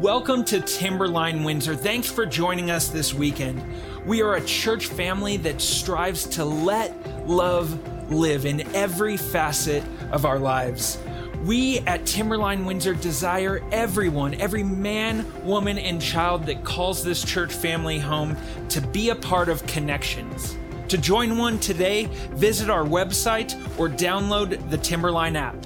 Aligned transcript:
Welcome 0.00 0.44
to 0.46 0.60
Timberline 0.60 1.42
Windsor. 1.42 1.74
Thanks 1.74 2.10
for 2.10 2.26
joining 2.26 2.70
us 2.70 2.88
this 2.88 3.14
weekend. 3.14 3.62
We 4.04 4.20
are 4.20 4.34
a 4.34 4.44
church 4.44 4.88
family 4.88 5.38
that 5.38 5.58
strives 5.58 6.26
to 6.26 6.44
let 6.44 7.26
love 7.26 8.12
live 8.12 8.44
in 8.44 8.60
every 8.74 9.16
facet 9.16 9.82
of 10.12 10.26
our 10.26 10.38
lives. 10.38 10.98
We 11.46 11.78
at 11.80 12.04
Timberline 12.04 12.66
Windsor 12.66 12.92
desire 12.92 13.64
everyone, 13.72 14.34
every 14.34 14.62
man, 14.62 15.24
woman, 15.46 15.78
and 15.78 16.00
child 16.00 16.44
that 16.44 16.62
calls 16.62 17.02
this 17.02 17.24
church 17.24 17.54
family 17.54 17.98
home 17.98 18.36
to 18.68 18.82
be 18.82 19.08
a 19.08 19.16
part 19.16 19.48
of 19.48 19.66
connections. 19.66 20.58
To 20.88 20.98
join 20.98 21.38
one 21.38 21.58
today, 21.58 22.04
visit 22.32 22.68
our 22.68 22.84
website 22.84 23.54
or 23.78 23.88
download 23.88 24.68
the 24.68 24.76
Timberline 24.76 25.36
app. 25.36 25.56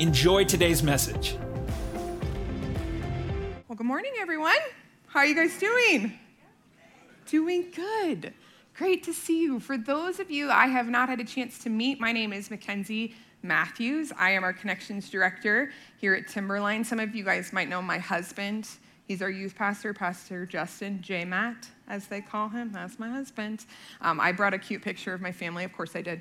Enjoy 0.00 0.42
today's 0.42 0.82
message. 0.82 1.36
Good 3.80 3.86
morning, 3.86 4.12
everyone. 4.20 4.58
How 5.06 5.20
are 5.20 5.26
you 5.26 5.34
guys 5.34 5.58
doing? 5.58 6.12
Doing 7.24 7.72
good. 7.74 8.34
Great 8.74 9.02
to 9.04 9.14
see 9.14 9.40
you. 9.40 9.58
For 9.58 9.78
those 9.78 10.20
of 10.20 10.30
you 10.30 10.50
I 10.50 10.66
have 10.66 10.86
not 10.86 11.08
had 11.08 11.18
a 11.18 11.24
chance 11.24 11.58
to 11.60 11.70
meet, 11.70 11.98
my 11.98 12.12
name 12.12 12.34
is 12.34 12.50
Mackenzie 12.50 13.14
Matthews. 13.42 14.12
I 14.18 14.32
am 14.32 14.44
our 14.44 14.52
connections 14.52 15.08
director 15.08 15.70
here 15.96 16.12
at 16.12 16.28
Timberline. 16.28 16.84
Some 16.84 17.00
of 17.00 17.14
you 17.14 17.24
guys 17.24 17.54
might 17.54 17.70
know 17.70 17.80
my 17.80 17.96
husband. 17.96 18.68
He's 19.08 19.22
our 19.22 19.30
youth 19.30 19.54
pastor, 19.56 19.94
Pastor 19.94 20.44
Justin 20.44 21.00
J. 21.00 21.24
Matt, 21.24 21.66
as 21.88 22.06
they 22.06 22.20
call 22.20 22.50
him. 22.50 22.72
That's 22.72 22.98
my 22.98 23.08
husband. 23.08 23.64
Um, 24.02 24.20
I 24.20 24.32
brought 24.32 24.52
a 24.52 24.58
cute 24.58 24.82
picture 24.82 25.14
of 25.14 25.22
my 25.22 25.32
family. 25.32 25.64
Of 25.64 25.72
course, 25.72 25.96
I 25.96 26.02
did. 26.02 26.20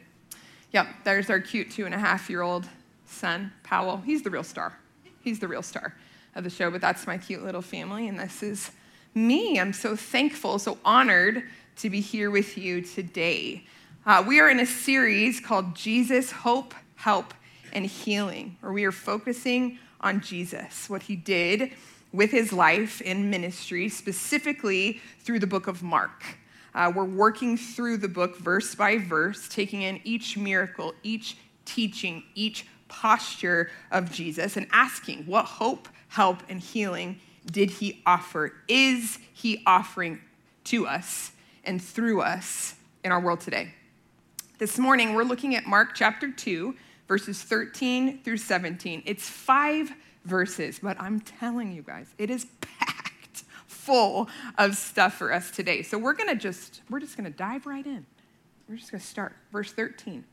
Yep, 0.71 0.87
there's 1.03 1.29
our 1.29 1.41
cute 1.41 1.71
two 1.71 1.85
and 1.85 1.93
a 1.93 1.99
half 1.99 2.29
year 2.29 2.41
old 2.41 2.69
son, 3.05 3.51
Powell. 3.63 3.97
He's 3.97 4.23
the 4.23 4.29
real 4.29 4.45
star. 4.45 4.79
He's 5.21 5.39
the 5.39 5.49
real 5.49 5.61
star 5.61 5.93
of 6.35 6.43
the 6.43 6.49
show, 6.49 6.69
but 6.71 6.81
that's 6.81 7.07
my 7.07 7.17
cute 7.17 7.43
little 7.43 7.61
family, 7.61 8.07
and 8.07 8.19
this 8.19 8.43
is 8.43 8.71
me. 9.13 9.59
I'm 9.59 9.73
so 9.73 9.95
thankful, 9.95 10.59
so 10.59 10.77
honored 10.85 11.43
to 11.77 11.89
be 11.89 12.01
here 12.01 12.31
with 12.31 12.57
you 12.57 12.81
today. 12.81 13.65
Uh, 14.05 14.23
we 14.25 14.39
are 14.39 14.49
in 14.49 14.59
a 14.59 14.65
series 14.65 15.39
called 15.39 15.75
Jesus, 15.75 16.31
Hope, 16.31 16.73
Help, 16.95 17.33
and 17.73 17.85
Healing, 17.85 18.57
where 18.61 18.71
we 18.71 18.85
are 18.85 18.91
focusing 18.91 19.77
on 20.01 20.21
Jesus, 20.21 20.89
what 20.89 21.03
he 21.03 21.15
did 21.15 21.71
with 22.11 22.31
his 22.31 22.51
life 22.51 23.01
in 23.01 23.29
ministry, 23.29 23.89
specifically 23.89 24.99
through 25.19 25.39
the 25.39 25.47
book 25.47 25.67
of 25.67 25.83
Mark. 25.83 26.23
Uh, 26.73 26.91
we're 26.95 27.03
working 27.03 27.57
through 27.57 27.97
the 27.97 28.07
book 28.07 28.37
verse 28.37 28.75
by 28.75 28.97
verse, 28.97 29.47
taking 29.49 29.81
in 29.81 29.99
each 30.03 30.37
miracle, 30.37 30.93
each 31.03 31.37
teaching, 31.65 32.23
each 32.35 32.65
posture 32.87 33.69
of 33.91 34.11
Jesus, 34.11 34.57
and 34.57 34.67
asking 34.71 35.25
what 35.25 35.45
hope, 35.45 35.87
help, 36.09 36.43
and 36.49 36.59
healing 36.59 37.19
did 37.45 37.71
he 37.71 38.01
offer? 38.05 38.53
Is 38.67 39.17
he 39.33 39.63
offering 39.65 40.21
to 40.65 40.87
us 40.87 41.31
and 41.63 41.81
through 41.81 42.21
us 42.21 42.75
in 43.03 43.11
our 43.11 43.19
world 43.19 43.41
today? 43.41 43.73
This 44.57 44.77
morning, 44.77 45.13
we're 45.13 45.23
looking 45.23 45.55
at 45.55 45.65
Mark 45.65 45.95
chapter 45.95 46.31
2, 46.31 46.75
verses 47.07 47.41
13 47.41 48.21
through 48.23 48.37
17. 48.37 49.03
It's 49.05 49.27
five 49.27 49.91
verses, 50.25 50.79
but 50.83 50.99
I'm 50.99 51.21
telling 51.21 51.71
you 51.71 51.81
guys, 51.81 52.13
it 52.17 52.29
is 52.29 52.45
packed 52.61 53.43
full 53.65 54.29
of 54.57 54.75
stuff 54.75 55.15
for 55.15 55.33
us 55.33 55.49
today. 55.49 55.81
So 55.81 55.97
we're 55.97 56.13
gonna 56.13 56.35
just, 56.35 56.81
we're 56.89 56.99
just 56.99 57.15
gonna 57.15 57.29
dive 57.29 57.65
right 57.65 57.85
in. 57.85 58.05
We're 58.67 58.75
just 58.75 58.91
gonna 58.91 59.01
start. 59.01 59.35
Verse 59.51 59.71
13. 59.71 60.23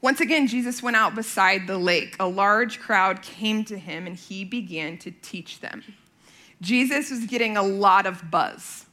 Once 0.00 0.20
again, 0.20 0.46
Jesus 0.46 0.82
went 0.82 0.96
out 0.96 1.14
beside 1.14 1.66
the 1.66 1.78
lake. 1.78 2.16
A 2.20 2.28
large 2.28 2.78
crowd 2.78 3.22
came 3.22 3.64
to 3.64 3.78
him 3.78 4.06
and 4.06 4.16
he 4.16 4.44
began 4.44 4.98
to 4.98 5.10
teach 5.10 5.60
them. 5.60 5.82
Jesus 6.60 7.10
was 7.10 7.26
getting 7.26 7.56
a 7.56 7.62
lot 7.62 8.06
of 8.06 8.30
buzz. 8.30 8.86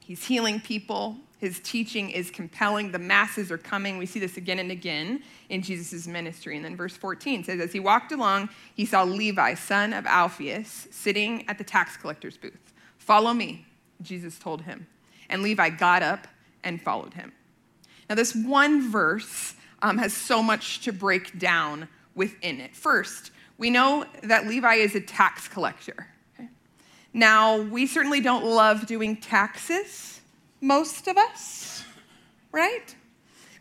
He's 0.00 0.24
healing 0.24 0.60
people. 0.60 1.16
His 1.38 1.60
teaching 1.60 2.10
is 2.10 2.30
compelling. 2.30 2.92
The 2.92 2.98
masses 2.98 3.50
are 3.50 3.58
coming. 3.58 3.98
We 3.98 4.06
see 4.06 4.20
this 4.20 4.36
again 4.36 4.58
and 4.58 4.70
again 4.70 5.22
in 5.48 5.62
Jesus' 5.62 6.06
ministry. 6.06 6.56
And 6.56 6.64
then 6.64 6.76
verse 6.76 6.96
14 6.96 7.44
says, 7.44 7.60
As 7.60 7.72
he 7.72 7.80
walked 7.80 8.12
along, 8.12 8.48
he 8.74 8.86
saw 8.86 9.02
Levi, 9.02 9.54
son 9.54 9.92
of 9.92 10.06
Alphaeus, 10.06 10.88
sitting 10.90 11.46
at 11.48 11.58
the 11.58 11.64
tax 11.64 11.96
collector's 11.96 12.36
booth. 12.38 12.72
Follow 12.98 13.34
me, 13.34 13.66
Jesus 14.00 14.38
told 14.38 14.62
him. 14.62 14.86
And 15.28 15.42
Levi 15.42 15.70
got 15.70 16.02
up 16.02 16.26
and 16.64 16.80
followed 16.80 17.14
him. 17.14 17.32
Now, 18.08 18.14
this 18.14 18.34
one 18.34 18.90
verse 18.90 19.54
um, 19.82 19.98
has 19.98 20.12
so 20.12 20.42
much 20.42 20.80
to 20.80 20.92
break 20.92 21.38
down 21.38 21.88
within 22.14 22.60
it. 22.60 22.74
First, 22.74 23.30
we 23.58 23.70
know 23.70 24.04
that 24.22 24.46
Levi 24.46 24.74
is 24.74 24.94
a 24.94 25.00
tax 25.00 25.48
collector. 25.48 26.08
Okay? 26.34 26.48
Now, 27.12 27.60
we 27.60 27.86
certainly 27.86 28.20
don't 28.20 28.44
love 28.44 28.86
doing 28.86 29.16
taxes, 29.16 30.20
most 30.60 31.08
of 31.08 31.16
us, 31.16 31.84
right? 32.52 32.94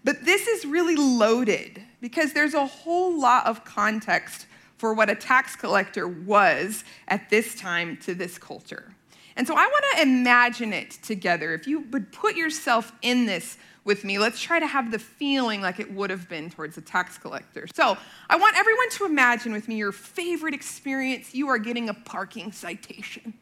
But 0.04 0.24
this 0.24 0.48
is 0.48 0.66
really 0.66 0.96
loaded 0.96 1.82
because 2.02 2.34
there's 2.34 2.54
a 2.54 2.66
whole 2.66 3.20
lot 3.20 3.46
of 3.46 3.66
context 3.66 4.46
for 4.78 4.94
what 4.94 5.10
a 5.10 5.16
tax 5.16 5.56
collector 5.56 6.08
was 6.08 6.84
at 7.08 7.30
this 7.30 7.56
time 7.56 7.98
to 7.98 8.14
this 8.14 8.38
culture. 8.38 8.94
And 9.38 9.48
so 9.48 9.56
I 9.56 9.66
want 9.66 9.86
to 9.96 10.02
imagine 10.04 10.74
it 10.74 10.92
together. 10.92 11.54
If 11.54 11.68
you 11.68 11.82
would 11.92 12.12
put 12.12 12.36
yourself 12.36 12.94
in 13.02 13.26
this 13.26 13.58
with 13.86 14.04
me, 14.04 14.18
let's 14.18 14.42
try 14.42 14.60
to 14.60 14.66
have 14.66 14.92
the 14.92 15.00
feeling 15.00 15.62
like 15.62 15.80
it 15.80 15.94
would 15.94 16.10
have 16.10 16.28
been 16.28 16.50
towards 16.50 16.76
a 16.78 16.82
tax 16.82 17.18
collector. 17.20 17.68
So 17.74 17.96
I 18.30 18.36
want 18.36 18.58
everyone 18.58 18.90
to 18.90 19.06
imagine 19.06 19.54
with 19.54 19.68
me 19.68 19.76
your 19.76 19.92
favorite 19.92 20.56
experience. 20.56 21.36
You 21.36 21.48
are 21.50 21.60
getting 21.60 21.88
a 21.88 21.94
parking 21.94 22.52
citation, 22.52 23.36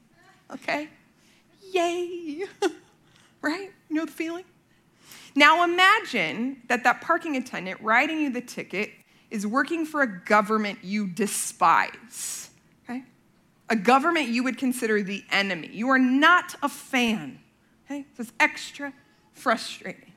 okay? 0.51 0.89
Yay! 1.71 2.43
right? 3.41 3.71
You 3.89 3.95
know 3.95 4.05
the 4.05 4.11
feeling? 4.11 4.43
Now 5.33 5.63
imagine 5.63 6.61
that 6.67 6.83
that 6.83 7.01
parking 7.01 7.37
attendant 7.37 7.79
writing 7.81 8.19
you 8.19 8.29
the 8.29 8.41
ticket 8.41 8.91
is 9.31 9.47
working 9.47 9.85
for 9.85 10.01
a 10.01 10.19
government 10.25 10.79
you 10.83 11.07
despise, 11.07 12.49
okay? 12.83 13.03
A 13.69 13.75
government 13.77 14.27
you 14.27 14.43
would 14.43 14.57
consider 14.57 15.01
the 15.01 15.23
enemy. 15.31 15.69
You 15.71 15.89
are 15.89 15.97
not 15.97 16.53
a 16.61 16.69
fan, 16.69 17.39
okay? 17.85 18.05
So 18.15 18.21
it's 18.21 18.33
extra 18.39 18.93
frustrating. 19.33 20.12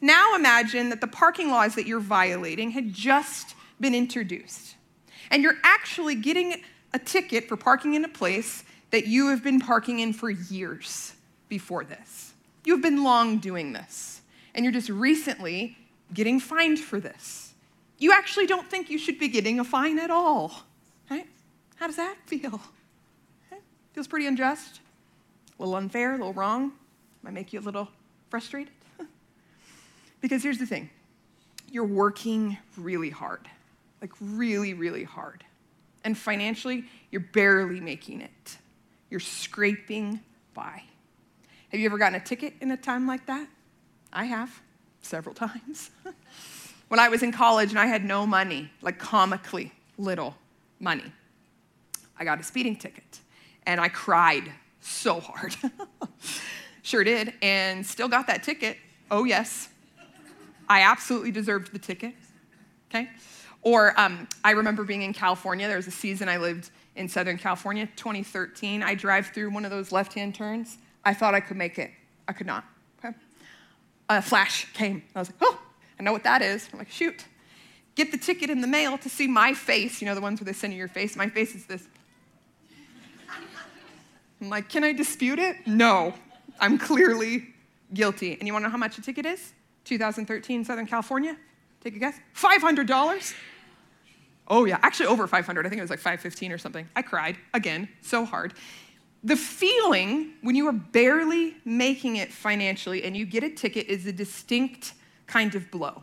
Now 0.00 0.34
imagine 0.34 0.90
that 0.90 1.00
the 1.00 1.06
parking 1.06 1.50
laws 1.50 1.74
that 1.74 1.86
you're 1.86 2.00
violating 2.00 2.70
had 2.70 2.92
just 2.92 3.54
been 3.80 3.94
introduced. 3.94 4.76
And 5.30 5.42
you're 5.42 5.58
actually 5.62 6.14
getting 6.14 6.62
a 6.94 6.98
ticket 6.98 7.48
for 7.48 7.56
parking 7.56 7.94
in 7.94 8.04
a 8.04 8.08
place 8.08 8.64
that 8.90 9.06
you 9.06 9.28
have 9.28 9.42
been 9.42 9.60
parking 9.60 9.98
in 9.98 10.12
for 10.12 10.30
years 10.30 11.14
before 11.48 11.84
this. 11.84 12.32
You've 12.64 12.82
been 12.82 13.04
long 13.04 13.38
doing 13.38 13.72
this, 13.72 14.20
and 14.54 14.64
you're 14.64 14.72
just 14.72 14.88
recently 14.88 15.76
getting 16.14 16.40
fined 16.40 16.78
for 16.78 17.00
this. 17.00 17.54
You 17.98 18.12
actually 18.12 18.46
don't 18.46 18.70
think 18.70 18.90
you 18.90 18.98
should 18.98 19.18
be 19.18 19.28
getting 19.28 19.60
a 19.60 19.64
fine 19.64 19.98
at 19.98 20.10
all. 20.10 20.62
Right? 21.10 21.26
How 21.76 21.86
does 21.86 21.96
that 21.96 22.16
feel? 22.26 22.60
Feels 23.92 24.06
pretty 24.06 24.26
unjust, 24.26 24.80
a 25.58 25.62
little 25.62 25.74
unfair, 25.74 26.10
a 26.10 26.18
little 26.18 26.32
wrong. 26.32 26.72
Might 27.22 27.34
make 27.34 27.52
you 27.52 27.58
a 27.58 27.62
little 27.62 27.88
frustrated. 28.30 28.72
Because 30.20 30.42
here's 30.42 30.58
the 30.58 30.66
thing 30.66 30.90
you're 31.70 31.84
working 31.84 32.56
really 32.76 33.10
hard, 33.10 33.48
like 34.00 34.12
really, 34.20 34.74
really 34.74 35.04
hard. 35.04 35.44
And 36.04 36.16
financially, 36.16 36.84
you're 37.10 37.20
barely 37.32 37.80
making 37.80 38.20
it. 38.20 38.58
You're 39.10 39.20
scraping 39.20 40.20
by. 40.54 40.82
Have 41.70 41.80
you 41.80 41.86
ever 41.86 41.98
gotten 41.98 42.14
a 42.14 42.24
ticket 42.24 42.54
in 42.60 42.70
a 42.70 42.76
time 42.76 43.06
like 43.06 43.26
that? 43.26 43.46
I 44.12 44.24
have, 44.24 44.62
several 45.02 45.34
times. 45.46 45.90
when 46.88 47.00
I 47.00 47.08
was 47.08 47.22
in 47.22 47.32
college 47.32 47.70
and 47.70 47.78
I 47.78 47.86
had 47.86 48.04
no 48.04 48.26
money, 48.26 48.70
like 48.80 48.98
comically 48.98 49.72
little 49.98 50.34
money, 50.80 51.12
I 52.18 52.24
got 52.24 52.40
a 52.40 52.42
speeding 52.42 52.76
ticket 52.76 53.20
and 53.66 53.80
I 53.80 53.88
cried 53.88 54.50
so 54.80 55.20
hard. 55.20 55.54
sure 56.82 57.04
did, 57.04 57.34
and 57.42 57.84
still 57.84 58.08
got 58.08 58.26
that 58.28 58.42
ticket. 58.42 58.78
Oh, 59.10 59.24
yes, 59.24 59.68
I 60.68 60.82
absolutely 60.82 61.30
deserved 61.30 61.72
the 61.72 61.78
ticket. 61.78 62.14
Okay? 62.90 63.08
Or 63.62 63.98
um, 64.00 64.28
I 64.44 64.52
remember 64.52 64.84
being 64.84 65.02
in 65.02 65.12
California. 65.12 65.66
There 65.66 65.76
was 65.76 65.86
a 65.86 65.92
season 65.92 66.28
I 66.28 66.36
lived 66.36 66.70
in 66.96 67.08
Southern 67.08 67.38
California, 67.38 67.88
2013. 67.96 68.82
I 68.82 68.94
drive 68.94 69.28
through 69.28 69.50
one 69.50 69.64
of 69.64 69.70
those 69.70 69.92
left 69.92 70.14
hand 70.14 70.34
turns. 70.34 70.78
I 71.04 71.14
thought 71.14 71.34
I 71.34 71.40
could 71.40 71.56
make 71.56 71.78
it. 71.78 71.90
I 72.26 72.32
could 72.32 72.46
not. 72.46 72.64
Okay? 72.98 73.16
A 74.08 74.22
flash 74.22 74.72
came. 74.72 75.02
I 75.14 75.20
was 75.20 75.28
like, 75.28 75.38
oh, 75.40 75.60
I 75.98 76.02
know 76.02 76.12
what 76.12 76.24
that 76.24 76.42
is. 76.42 76.68
I'm 76.72 76.78
like, 76.78 76.90
shoot. 76.90 77.24
Get 77.94 78.12
the 78.12 78.18
ticket 78.18 78.50
in 78.50 78.60
the 78.60 78.66
mail 78.66 78.96
to 78.98 79.08
see 79.08 79.26
my 79.26 79.54
face. 79.54 80.00
You 80.00 80.06
know, 80.06 80.14
the 80.14 80.20
ones 80.20 80.40
where 80.40 80.46
they 80.46 80.52
send 80.52 80.72
you 80.72 80.78
your 80.78 80.88
face? 80.88 81.16
My 81.16 81.28
face 81.28 81.54
is 81.54 81.66
this. 81.66 81.86
I'm 84.40 84.50
like, 84.50 84.68
can 84.68 84.84
I 84.84 84.92
dispute 84.92 85.38
it? 85.38 85.66
No. 85.66 86.14
I'm 86.60 86.78
clearly 86.78 87.48
guilty. 87.92 88.34
And 88.34 88.46
you 88.46 88.52
wanna 88.52 88.66
know 88.66 88.70
how 88.70 88.76
much 88.76 88.98
a 88.98 89.02
ticket 89.02 89.26
is? 89.26 89.52
2013 89.88 90.64
Southern 90.64 90.86
California? 90.86 91.36
Take 91.82 91.96
a 91.96 91.98
guess. 91.98 92.18
$500. 92.34 93.34
Oh, 94.48 94.64
yeah, 94.64 94.78
actually 94.82 95.06
over 95.06 95.26
500. 95.26 95.66
I 95.66 95.68
think 95.68 95.78
it 95.78 95.82
was 95.82 95.90
like 95.90 95.98
515 95.98 96.52
or 96.52 96.58
something. 96.58 96.88
I 96.94 97.02
cried 97.02 97.36
again, 97.54 97.88
so 98.00 98.24
hard. 98.24 98.54
The 99.24 99.36
feeling 99.36 100.32
when 100.42 100.54
you 100.54 100.66
are 100.68 100.72
barely 100.72 101.56
making 101.64 102.16
it 102.16 102.32
financially 102.32 103.02
and 103.04 103.16
you 103.16 103.26
get 103.26 103.42
a 103.42 103.50
ticket 103.50 103.86
is 103.88 104.06
a 104.06 104.12
distinct 104.12 104.94
kind 105.26 105.54
of 105.54 105.70
blow. 105.70 106.02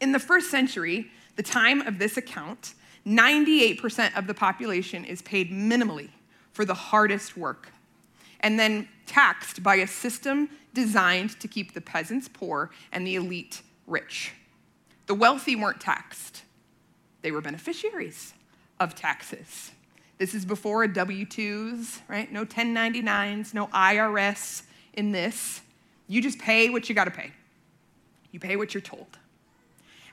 In 0.00 0.12
the 0.12 0.18
first 0.18 0.50
century, 0.50 1.10
the 1.36 1.42
time 1.42 1.80
of 1.82 1.98
this 1.98 2.16
account, 2.16 2.74
98% 3.06 4.16
of 4.16 4.26
the 4.26 4.34
population 4.34 5.04
is 5.04 5.22
paid 5.22 5.50
minimally 5.50 6.10
for 6.52 6.64
the 6.64 6.74
hardest 6.74 7.36
work 7.36 7.72
and 8.42 8.58
then 8.58 8.88
taxed 9.06 9.62
by 9.62 9.76
a 9.76 9.86
system 9.86 10.48
designed 10.74 11.38
to 11.40 11.48
keep 11.48 11.74
the 11.74 11.80
peasants 11.80 12.28
poor 12.28 12.70
and 12.92 13.06
the 13.06 13.16
elite 13.16 13.62
rich. 13.86 14.32
The 15.06 15.14
wealthy 15.14 15.56
weren't 15.56 15.80
taxed, 15.80 16.42
they 17.22 17.30
were 17.30 17.40
beneficiaries 17.40 18.34
of 18.80 18.94
taxes. 18.94 19.70
This 20.18 20.34
is 20.34 20.44
before 20.44 20.86
W 20.86 21.24
2s, 21.26 22.00
right? 22.08 22.30
No 22.30 22.44
1099s, 22.44 23.54
no 23.54 23.66
IRS 23.68 24.62
in 24.92 25.12
this. 25.12 25.60
You 26.06 26.22
just 26.22 26.38
pay 26.38 26.70
what 26.70 26.88
you 26.88 26.94
got 26.94 27.04
to 27.04 27.10
pay. 27.10 27.32
You 28.30 28.38
pay 28.38 28.56
what 28.56 28.74
you're 28.74 28.80
told. 28.80 29.18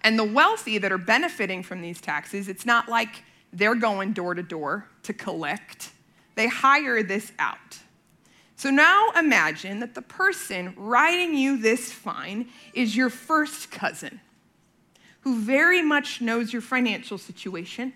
And 0.02 0.18
the 0.18 0.24
wealthy 0.24 0.78
that 0.78 0.92
are 0.92 0.98
benefiting 0.98 1.62
from 1.62 1.82
these 1.82 2.00
taxes, 2.00 2.48
it's 2.48 2.66
not 2.66 2.88
like 2.88 3.24
they're 3.52 3.76
going 3.76 4.14
door 4.14 4.34
to 4.34 4.44
door 4.44 4.88
to 5.04 5.14
collect. 5.14 5.92
They 6.36 6.48
hire 6.48 7.04
this 7.04 7.32
out. 7.38 7.80
So 8.60 8.70
now 8.70 9.12
imagine 9.18 9.80
that 9.80 9.96
the 9.96 10.02
person 10.02 10.74
writing 10.76 11.34
you 11.34 11.56
this 11.56 11.94
fine 11.94 12.50
is 12.74 12.94
your 12.94 13.10
first 13.10 13.72
cousin 13.72 14.20
who 15.22 15.40
very 15.40 15.82
much 15.82 16.20
knows 16.20 16.52
your 16.52 16.62
financial 16.62 17.18
situation. 17.18 17.94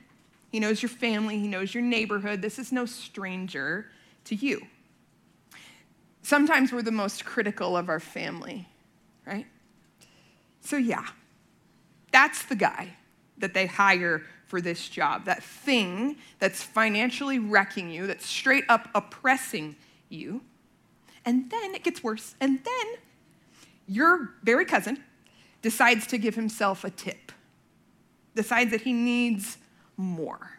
He 0.54 0.62
knows 0.62 0.82
your 0.82 0.88
family, 0.88 1.38
he 1.38 1.50
knows 1.50 1.74
your 1.74 1.84
neighborhood. 1.84 2.42
This 2.42 2.60
is 2.60 2.72
no 2.72 2.86
stranger 2.86 3.88
to 4.24 4.36
you. 4.36 4.66
Sometimes 6.22 6.72
we're 6.72 6.82
the 6.82 6.94
most 6.94 7.26
critical 7.26 7.76
of 7.76 7.90
our 7.90 8.00
family, 8.00 8.66
right? 9.28 9.48
So, 10.62 10.78
yeah, 10.78 11.08
that's 12.14 12.46
the 12.46 12.56
guy 12.56 12.96
that 13.38 13.54
they 13.54 13.66
hire 13.66 14.24
for 14.48 14.62
this 14.62 14.88
job. 14.88 15.26
That 15.26 15.44
thing 15.44 16.16
that's 16.40 16.64
financially 16.64 17.40
wrecking 17.40 17.92
you, 17.92 18.08
that's 18.08 18.26
straight 18.26 18.64
up 18.70 18.88
oppressing 18.96 19.76
you. 20.08 20.40
And 21.26 21.50
then 21.50 21.76
it 21.76 21.84
gets 21.84 22.04
worse. 22.04 22.36
And 22.40 22.60
then 22.64 22.86
your 23.88 24.32
very 24.44 24.66
cousin 24.66 25.04
decides 25.62 26.08
to 26.08 26.18
give 26.18 26.36
himself 26.36 26.84
a 26.84 26.90
tip, 26.90 27.32
decides 28.36 28.72
that 28.72 28.82
he 28.82 28.94
needs 28.94 29.58
more. 29.98 30.52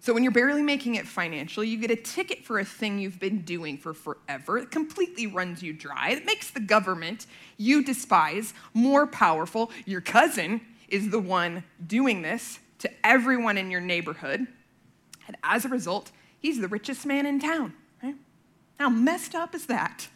So, 0.00 0.14
when 0.14 0.22
you're 0.22 0.30
barely 0.30 0.62
making 0.62 0.94
it 0.94 1.04
financially, 1.04 1.66
you 1.66 1.78
get 1.78 1.90
a 1.90 1.96
ticket 1.96 2.44
for 2.44 2.60
a 2.60 2.64
thing 2.64 3.00
you've 3.00 3.18
been 3.18 3.40
doing 3.40 3.76
for 3.76 3.92
forever. 3.92 4.56
It 4.56 4.70
completely 4.70 5.26
runs 5.26 5.64
you 5.64 5.72
dry. 5.72 6.10
It 6.10 6.24
makes 6.24 6.50
the 6.50 6.60
government 6.60 7.26
you 7.56 7.82
despise 7.82 8.54
more 8.72 9.08
powerful. 9.08 9.72
Your 9.84 10.00
cousin 10.00 10.60
is 10.88 11.10
the 11.10 11.18
one 11.18 11.64
doing 11.84 12.22
this 12.22 12.60
to 12.78 12.90
everyone 13.04 13.58
in 13.58 13.68
your 13.68 13.80
neighborhood. 13.80 14.46
And 15.26 15.36
as 15.42 15.64
a 15.64 15.68
result, 15.68 16.12
he's 16.38 16.60
the 16.60 16.68
richest 16.68 17.04
man 17.04 17.26
in 17.26 17.40
town. 17.40 17.74
How 18.78 18.88
messed 18.88 19.34
up 19.34 19.54
is 19.54 19.66
that? 19.66 20.08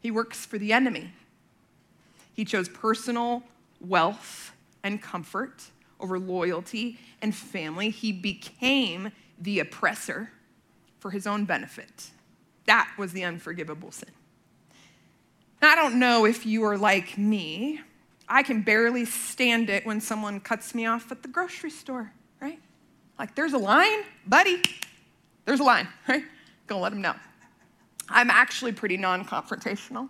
He 0.00 0.10
works 0.10 0.46
for 0.46 0.58
the 0.58 0.72
enemy. 0.72 1.12
He 2.32 2.44
chose 2.44 2.68
personal 2.68 3.42
wealth 3.80 4.52
and 4.82 5.00
comfort 5.00 5.64
over 5.98 6.18
loyalty 6.18 6.98
and 7.22 7.34
family. 7.34 7.90
He 7.90 8.12
became 8.12 9.10
the 9.38 9.60
oppressor 9.60 10.30
for 10.98 11.10
his 11.10 11.26
own 11.26 11.44
benefit. 11.44 12.10
That 12.66 12.90
was 12.98 13.12
the 13.12 13.24
unforgivable 13.24 13.90
sin. 13.90 14.10
Now, 15.62 15.72
I 15.72 15.76
don't 15.76 15.98
know 15.98 16.26
if 16.26 16.44
you 16.44 16.64
are 16.64 16.76
like 16.76 17.16
me. 17.16 17.80
I 18.28 18.42
can 18.42 18.62
barely 18.62 19.04
stand 19.04 19.70
it 19.70 19.86
when 19.86 20.00
someone 20.00 20.40
cuts 20.40 20.74
me 20.74 20.84
off 20.84 21.10
at 21.10 21.22
the 21.22 21.28
grocery 21.28 21.70
store, 21.70 22.12
right? 22.40 22.58
Like, 23.18 23.34
there's 23.34 23.52
a 23.52 23.58
line, 23.58 24.00
buddy. 24.26 24.62
There's 25.44 25.60
a 25.60 25.64
line, 25.64 25.88
right? 26.08 26.24
Go 26.66 26.78
let 26.80 26.90
them 26.90 27.02
know. 27.02 27.14
I'm 28.08 28.30
actually 28.30 28.72
pretty 28.72 28.96
non 28.96 29.24
confrontational, 29.24 30.08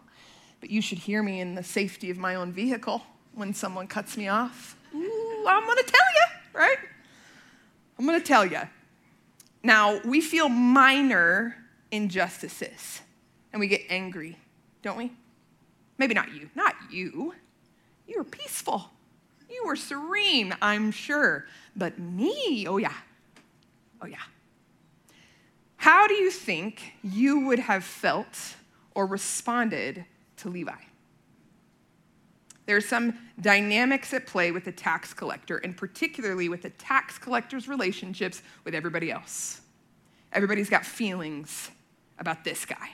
but 0.61 0.71
you 0.71 0.81
should 0.81 0.99
hear 0.99 1.23
me 1.23 1.41
in 1.41 1.55
the 1.55 1.63
safety 1.63 2.11
of 2.11 2.19
my 2.19 2.35
own 2.35 2.53
vehicle 2.53 3.03
when 3.35 3.55
someone 3.55 3.87
cuts 3.87 4.17
me 4.17 4.29
off. 4.29 4.77
Ooh, 4.95 5.45
I'm 5.49 5.67
gonna 5.67 5.83
tell 5.83 6.01
you, 6.15 6.59
right? 6.59 6.79
I'm 7.99 8.07
gonna 8.07 8.21
tell 8.21 8.45
you. 8.45 8.61
Now, 9.63 10.01
we 10.05 10.21
feel 10.21 10.49
minor 10.49 11.57
injustices 11.91 13.01
and 13.53 13.61
we 13.61 13.69
get 13.69 13.83
angry, 13.89 14.37
don't 14.83 14.97
we? 14.97 15.13
Maybe 15.99 16.15
not 16.15 16.33
you, 16.33 16.51
not 16.55 16.75
you. 16.91 17.35
You 18.07 18.19
were 18.19 18.25
peaceful. 18.25 18.91
You 19.51 19.65
were 19.67 19.77
serene, 19.77 20.55
I'm 20.61 20.91
sure. 20.91 21.47
But 21.75 21.99
me, 21.99 22.67
oh 22.69 22.77
yeah, 22.77 22.93
oh 24.01 24.07
yeah. 24.07 24.19
How 25.77 26.07
do 26.07 26.15
you 26.15 26.31
think 26.31 26.95
you 27.03 27.47
would 27.47 27.59
have 27.59 27.85
felt 27.85 28.57
or 28.95 29.07
responded 29.07 30.05
to 30.39 30.49
Levi? 30.49 30.73
There 32.67 32.77
are 32.77 32.81
some 32.81 33.17
dynamics 33.41 34.13
at 34.13 34.27
play 34.27 34.51
with 34.51 34.65
the 34.65 34.73
tax 34.73 35.15
collector, 35.15 35.59
and 35.59 35.77
particularly 35.77 36.49
with 36.49 36.63
the 36.63 36.71
tax 36.71 37.17
collector's 37.17 37.69
relationships 37.69 38.43
with 38.65 38.75
everybody 38.75 39.11
else. 39.11 39.61
Everybody's 40.33 40.69
got 40.69 40.85
feelings 40.85 41.71
about 42.19 42.43
this 42.43 42.65
guy. 42.65 42.91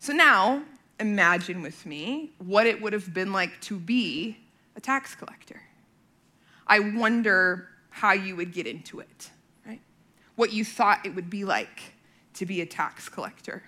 So 0.00 0.12
now, 0.12 0.62
imagine 0.98 1.62
with 1.62 1.86
me 1.86 2.32
what 2.38 2.66
it 2.66 2.82
would 2.82 2.92
have 2.92 3.14
been 3.14 3.32
like 3.32 3.60
to 3.62 3.78
be 3.78 4.38
a 4.74 4.80
tax 4.80 5.14
collector. 5.14 5.60
I 6.66 6.80
wonder 6.80 7.68
how 7.90 8.12
you 8.12 8.34
would 8.36 8.52
get 8.52 8.66
into 8.66 9.00
it? 9.00 9.30
What 10.36 10.52
you 10.52 10.64
thought 10.64 11.04
it 11.04 11.14
would 11.14 11.28
be 11.28 11.44
like 11.44 11.94
to 12.34 12.46
be 12.46 12.60
a 12.60 12.66
tax 12.66 13.08
collector. 13.08 13.62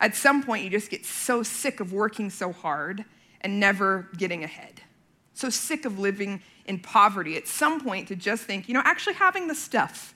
At 0.00 0.16
some 0.16 0.42
point, 0.42 0.64
you 0.64 0.70
just 0.70 0.90
get 0.90 1.06
so 1.06 1.42
sick 1.42 1.78
of 1.78 1.92
working 1.92 2.28
so 2.28 2.52
hard 2.52 3.04
and 3.40 3.60
never 3.60 4.08
getting 4.16 4.42
ahead. 4.42 4.82
So 5.34 5.48
sick 5.48 5.84
of 5.84 5.98
living 5.98 6.42
in 6.66 6.78
poverty 6.80 7.36
at 7.36 7.46
some 7.46 7.80
point 7.80 8.08
to 8.08 8.16
just 8.16 8.44
think, 8.44 8.68
you 8.68 8.74
know, 8.74 8.82
actually 8.84 9.14
having 9.14 9.48
the 9.48 9.54
stuff, 9.54 10.14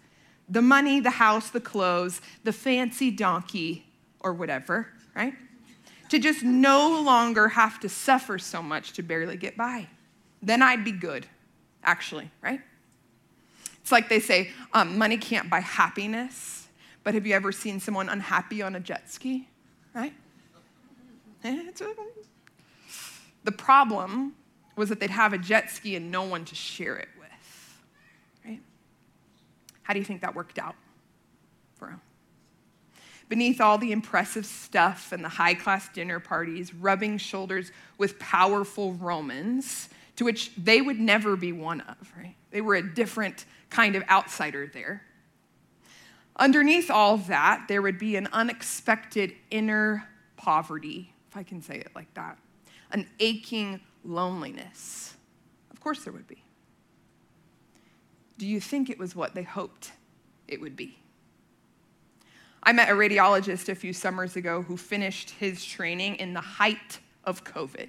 the 0.49 0.63
money, 0.63 1.01
the 1.01 1.11
house, 1.11 1.51
the 1.51 1.61
clothes, 1.61 2.21
the 2.45 2.53
fancy 2.53 3.11
donkey, 3.11 3.87
or 4.21 4.33
whatever, 4.33 4.89
right? 5.15 5.35
To 6.11 6.19
just 6.19 6.43
no 6.43 7.01
longer 7.01 7.49
have 7.49 7.81
to 7.81 7.89
suffer 7.89 8.39
so 8.39 8.63
much 8.63 8.93
to 8.95 9.03
barely 9.03 9.37
get 9.37 9.57
by. 9.57 9.89
Then 10.43 10.63
I'd 10.63 10.85
be 10.85 10.93
good, 10.93 11.27
actually, 11.83 12.31
right? 12.43 12.61
It's 13.87 13.93
like 13.93 14.09
they 14.09 14.19
say, 14.19 14.51
um, 14.73 14.99
money 14.99 15.17
can't 15.17 15.49
buy 15.49 15.61
happiness, 15.61 16.67
but 17.05 17.15
have 17.15 17.25
you 17.25 17.35
ever 17.35 17.53
seen 17.53 17.79
someone 17.79 18.09
unhappy 18.09 18.61
on 18.61 18.75
a 18.75 18.81
jet 18.81 19.09
ski, 19.09 19.49
right? 19.95 20.13
Eh, 21.45 21.71
the 23.45 23.53
problem 23.53 24.35
was 24.75 24.89
that 24.89 24.99
they'd 24.99 25.11
have 25.11 25.33
a 25.33 25.39
jet 25.39 25.71
ski 25.71 25.95
and 25.95 26.11
no 26.11 26.25
one 26.25 26.45
to 26.47 26.57
share 26.57 26.97
it 26.97 27.07
with. 27.17 27.81
Right? 28.45 28.61
How 29.85 29.93
do 29.93 30.01
you 30.01 30.05
think 30.05 30.21
that 30.23 30.35
worked 30.35 30.59
out 30.59 30.75
for 31.77 31.87
him? 31.91 32.01
Beneath 33.29 33.61
all 33.61 33.79
the 33.79 33.93
impressive 33.93 34.47
stuff 34.47 35.13
and 35.13 35.23
the 35.23 35.29
high 35.29 35.55
class 35.55 35.89
dinner 35.91 36.19
parties, 36.19 36.75
rubbing 36.75 37.19
shoulders 37.19 37.71
with 37.99 38.19
powerful 38.19 38.95
Romans, 38.95 39.91
to 40.17 40.25
which 40.25 40.53
they 40.57 40.81
would 40.81 40.99
never 40.99 41.37
be 41.37 41.53
one 41.53 41.81
of, 41.83 42.13
right? 42.17 42.35
They 42.51 42.61
were 42.61 42.75
a 42.75 42.95
different 42.95 43.45
kind 43.71 43.97
of 43.97 44.03
outsider 44.09 44.67
there. 44.67 45.03
Underneath 46.39 46.91
all 46.91 47.15
of 47.15 47.29
that, 47.29 47.67
there 47.69 47.81
would 47.83 47.99
be 47.99 48.17
an 48.17 48.29
unexpected 48.33 49.35
inner 49.51 50.09
poverty, 50.37 51.13
if 51.29 51.37
I 51.37 51.43
can 51.43 51.63
say 51.63 51.77
it 51.77 51.91
like 51.95 52.13
that 52.15 52.39
an 52.91 53.07
aching 53.21 53.81
loneliness? 54.05 55.15
Of 55.71 55.81
course 55.81 56.05
there 56.05 56.13
would 56.13 56.27
be. 56.27 56.43
Do 58.39 58.47
you 58.47 58.61
think 58.61 58.91
it 58.91 58.99
was 58.99 59.17
what 59.17 59.35
they 59.35 59.43
hoped 59.43 59.93
it 60.47 60.61
would 60.61 60.77
be? 60.77 60.99
I 62.63 62.73
met 62.73 62.91
a 62.91 62.93
radiologist 62.93 63.69
a 63.69 63.75
few 63.75 63.93
summers 63.93 64.37
ago 64.37 64.63
who 64.63 64.77
finished 64.77 65.31
his 65.31 65.65
training 65.65 66.17
in 66.17 66.35
the 66.35 66.41
height 66.41 66.99
of 67.25 67.45
COVID. 67.45 67.89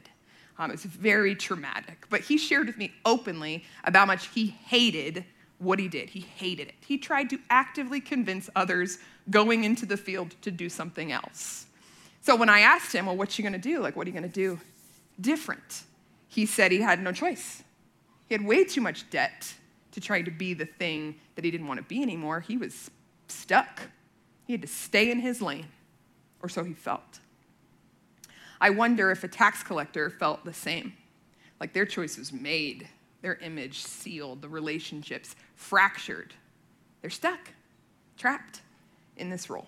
Um, 0.60 0.72
it's 0.72 0.84
very 0.84 1.36
traumatic, 1.36 2.06
but 2.10 2.22
he 2.22 2.38
shared 2.38 2.68
with 2.68 2.78
me 2.78 2.92
openly 3.06 3.64
about 3.84 4.00
how 4.00 4.06
much 4.06 4.28
he 4.30 4.48
hated 4.48 5.24
what 5.60 5.80
he 5.80 5.88
did. 5.88 6.10
He 6.10 6.22
hated 6.22 6.70
it. 6.70 6.76
He 6.86 6.98
tried 6.98 7.30
to 7.30 7.40
actively 7.50 8.00
convince 8.00 8.50
others 8.56 8.98
going 9.30 9.64
into 9.64 9.86
the 9.86 9.98
field 9.98 10.36
to 10.42 10.52
do 10.52 10.70
something 10.70 11.12
else. 11.12 11.68
So 12.22 12.36
when 12.36 12.50
I 12.50 12.62
asked 12.62 12.94
him, 12.94 13.06
well, 13.06 13.16
what 13.16 13.38
you 13.38 13.44
gonna 13.44 13.58
do? 13.58 13.80
Like, 13.80 13.96
what 13.96 14.08
are 14.08 14.10
you 14.10 14.14
gonna 14.14 14.28
do? 14.28 14.60
different. 15.20 15.84
He 16.28 16.46
said 16.46 16.72
he 16.72 16.82
had 16.82 17.02
no 17.02 17.12
choice. 17.12 17.64
He 18.28 18.34
had 18.34 18.46
way 18.46 18.64
too 18.64 18.82
much 18.82 19.10
debt 19.10 19.54
to 19.92 20.02
try 20.02 20.22
to 20.22 20.32
be 20.32 20.54
the 20.54 20.66
thing 20.66 21.16
that 21.36 21.46
he 21.46 21.52
didn't 21.52 21.68
want 21.68 21.80
to 21.80 21.86
be 21.86 22.02
anymore. 22.02 22.42
He 22.42 22.58
was 22.58 22.92
stuck. 23.28 23.82
He 24.46 24.54
had 24.54 24.62
to 24.62 24.68
stay 24.68 25.10
in 25.10 25.20
his 25.20 25.42
lane, 25.42 25.68
or 26.42 26.50
so 26.50 26.64
he 26.64 26.74
felt. 26.74 27.20
I 28.60 28.70
wonder 28.70 29.12
if 29.12 29.24
a 29.24 29.28
tax 29.28 29.64
collector 29.64 30.10
felt 30.10 30.44
the 30.46 30.54
same. 30.54 30.94
Like 31.60 31.74
their 31.74 31.86
choice 31.86 32.18
was 32.18 32.32
made, 32.32 32.88
their 33.22 33.36
image 33.36 33.84
sealed, 33.84 34.42
the 34.42 34.50
relationships 34.50 35.36
fractured. 35.56 36.34
They're 37.02 37.10
stuck, 37.10 37.52
trapped 38.18 38.62
in 39.16 39.30
this 39.30 39.50
role. 39.50 39.68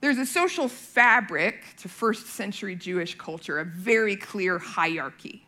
There's 0.00 0.18
a 0.18 0.26
social 0.26 0.68
fabric 0.68 1.62
to 1.78 1.88
first 1.88 2.26
century 2.28 2.74
Jewish 2.74 3.16
culture, 3.18 3.58
a 3.58 3.64
very 3.64 4.16
clear 4.16 4.58
hierarchy. 4.58 5.44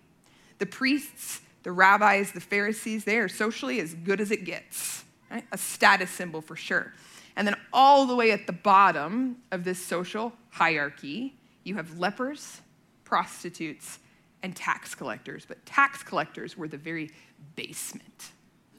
The 0.58 0.66
priests, 0.66 1.40
the 1.62 1.72
rabbis, 1.72 2.32
the 2.32 2.40
Pharisees, 2.40 3.04
they 3.04 3.18
are 3.18 3.28
socially 3.28 3.80
as 3.80 3.94
good 3.94 4.20
as 4.20 4.30
it 4.30 4.44
gets, 4.44 5.04
right? 5.30 5.44
a 5.52 5.58
status 5.58 6.10
symbol 6.10 6.42
for 6.42 6.56
sure. 6.56 6.92
And 7.34 7.46
then 7.46 7.56
all 7.72 8.04
the 8.04 8.14
way 8.14 8.30
at 8.30 8.46
the 8.46 8.52
bottom 8.52 9.36
of 9.50 9.64
this 9.64 9.78
social 9.78 10.34
hierarchy, 10.50 11.34
you 11.64 11.74
have 11.76 11.98
lepers, 11.98 12.60
prostitutes, 13.04 13.98
and 14.42 14.54
tax 14.56 14.94
collectors. 14.94 15.44
But 15.46 15.64
tax 15.64 16.02
collectors 16.02 16.56
were 16.56 16.68
the 16.68 16.76
very 16.76 17.10
basement 17.56 18.32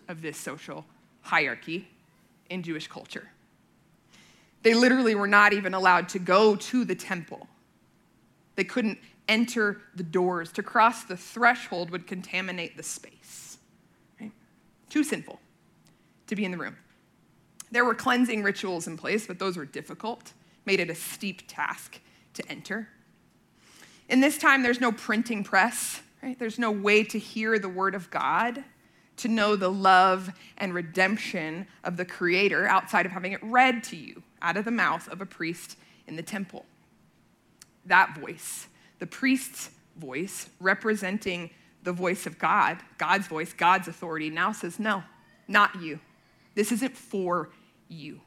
of 0.08 0.22
this 0.22 0.38
social 0.38 0.86
hierarchy 1.22 1.88
in 2.50 2.64
Jewish 2.64 2.88
culture. 2.88 3.30
They 4.62 4.74
literally 4.74 5.16
were 5.16 5.28
not 5.28 5.54
even 5.54 5.74
allowed 5.74 6.10
to 6.10 6.20
go 6.20 6.56
to 6.56 6.86
the 6.86 6.96
temple. 6.96 7.48
They 8.56 8.64
couldn't 8.64 9.00
enter 9.28 9.82
the 9.96 10.04
doors. 10.04 10.52
To 10.54 10.64
cross 10.64 11.04
the 11.04 11.18
threshold 11.18 11.90
would 11.92 12.08
contaminate 12.08 12.78
the 12.78 12.84
space. 12.84 13.58
Right? 14.20 14.32
Too 14.90 15.04
sinful 15.04 15.40
to 16.28 16.36
be 16.36 16.46
in 16.46 16.52
the 16.52 16.58
room. 16.58 16.78
There 17.72 17.86
were 17.86 17.96
cleansing 17.96 18.44
rituals 18.44 18.88
in 18.88 18.98
place, 18.98 19.26
but 19.26 19.40
those 19.40 19.58
were 19.58 19.66
difficult, 19.66 20.34
made 20.66 20.80
it 20.80 20.90
a 20.90 20.96
steep 20.96 21.44
task 21.48 22.00
to 22.34 22.48
enter. 22.50 22.90
In 24.10 24.20
this 24.20 24.38
time, 24.38 24.64
there's 24.64 24.82
no 24.82 24.92
printing 24.92 25.44
press, 25.44 26.02
right? 26.22 26.38
There's 26.38 26.60
no 26.60 26.72
way 26.72 27.04
to 27.06 27.20
hear 27.20 27.58
the 27.58 27.70
word 27.70 27.96
of 27.96 28.10
God, 28.12 28.64
to 29.18 29.28
know 29.28 29.56
the 29.56 29.72
love 29.72 30.32
and 30.58 30.74
redemption 30.74 31.68
of 31.84 31.98
the 31.98 32.06
Creator 32.06 32.68
outside 32.68 33.06
of 33.06 33.12
having 33.12 33.32
it 33.32 33.44
read 33.44 33.84
to 33.86 33.96
you 33.96 34.24
out 34.42 34.58
of 34.58 34.66
the 34.66 34.72
mouth 34.72 35.08
of 35.08 35.22
a 35.22 35.26
priest 35.26 35.78
in 36.08 36.16
the 36.16 36.24
temple. 36.24 36.66
That 37.86 38.18
voice, 38.18 38.68
the 39.00 39.08
priest's 39.08 39.70
voice, 39.98 40.50
representing 40.60 41.50
the 41.84 41.94
voice 41.94 42.26
of 42.26 42.40
God, 42.40 42.80
God's 42.98 43.28
voice, 43.28 43.54
God's 43.54 43.88
authority, 43.88 44.30
now 44.30 44.52
says, 44.52 44.80
No, 44.80 45.04
not 45.48 45.82
you. 45.82 46.00
This 46.56 46.72
isn't 46.72 46.96
for 46.96 47.50
you. 47.90 48.22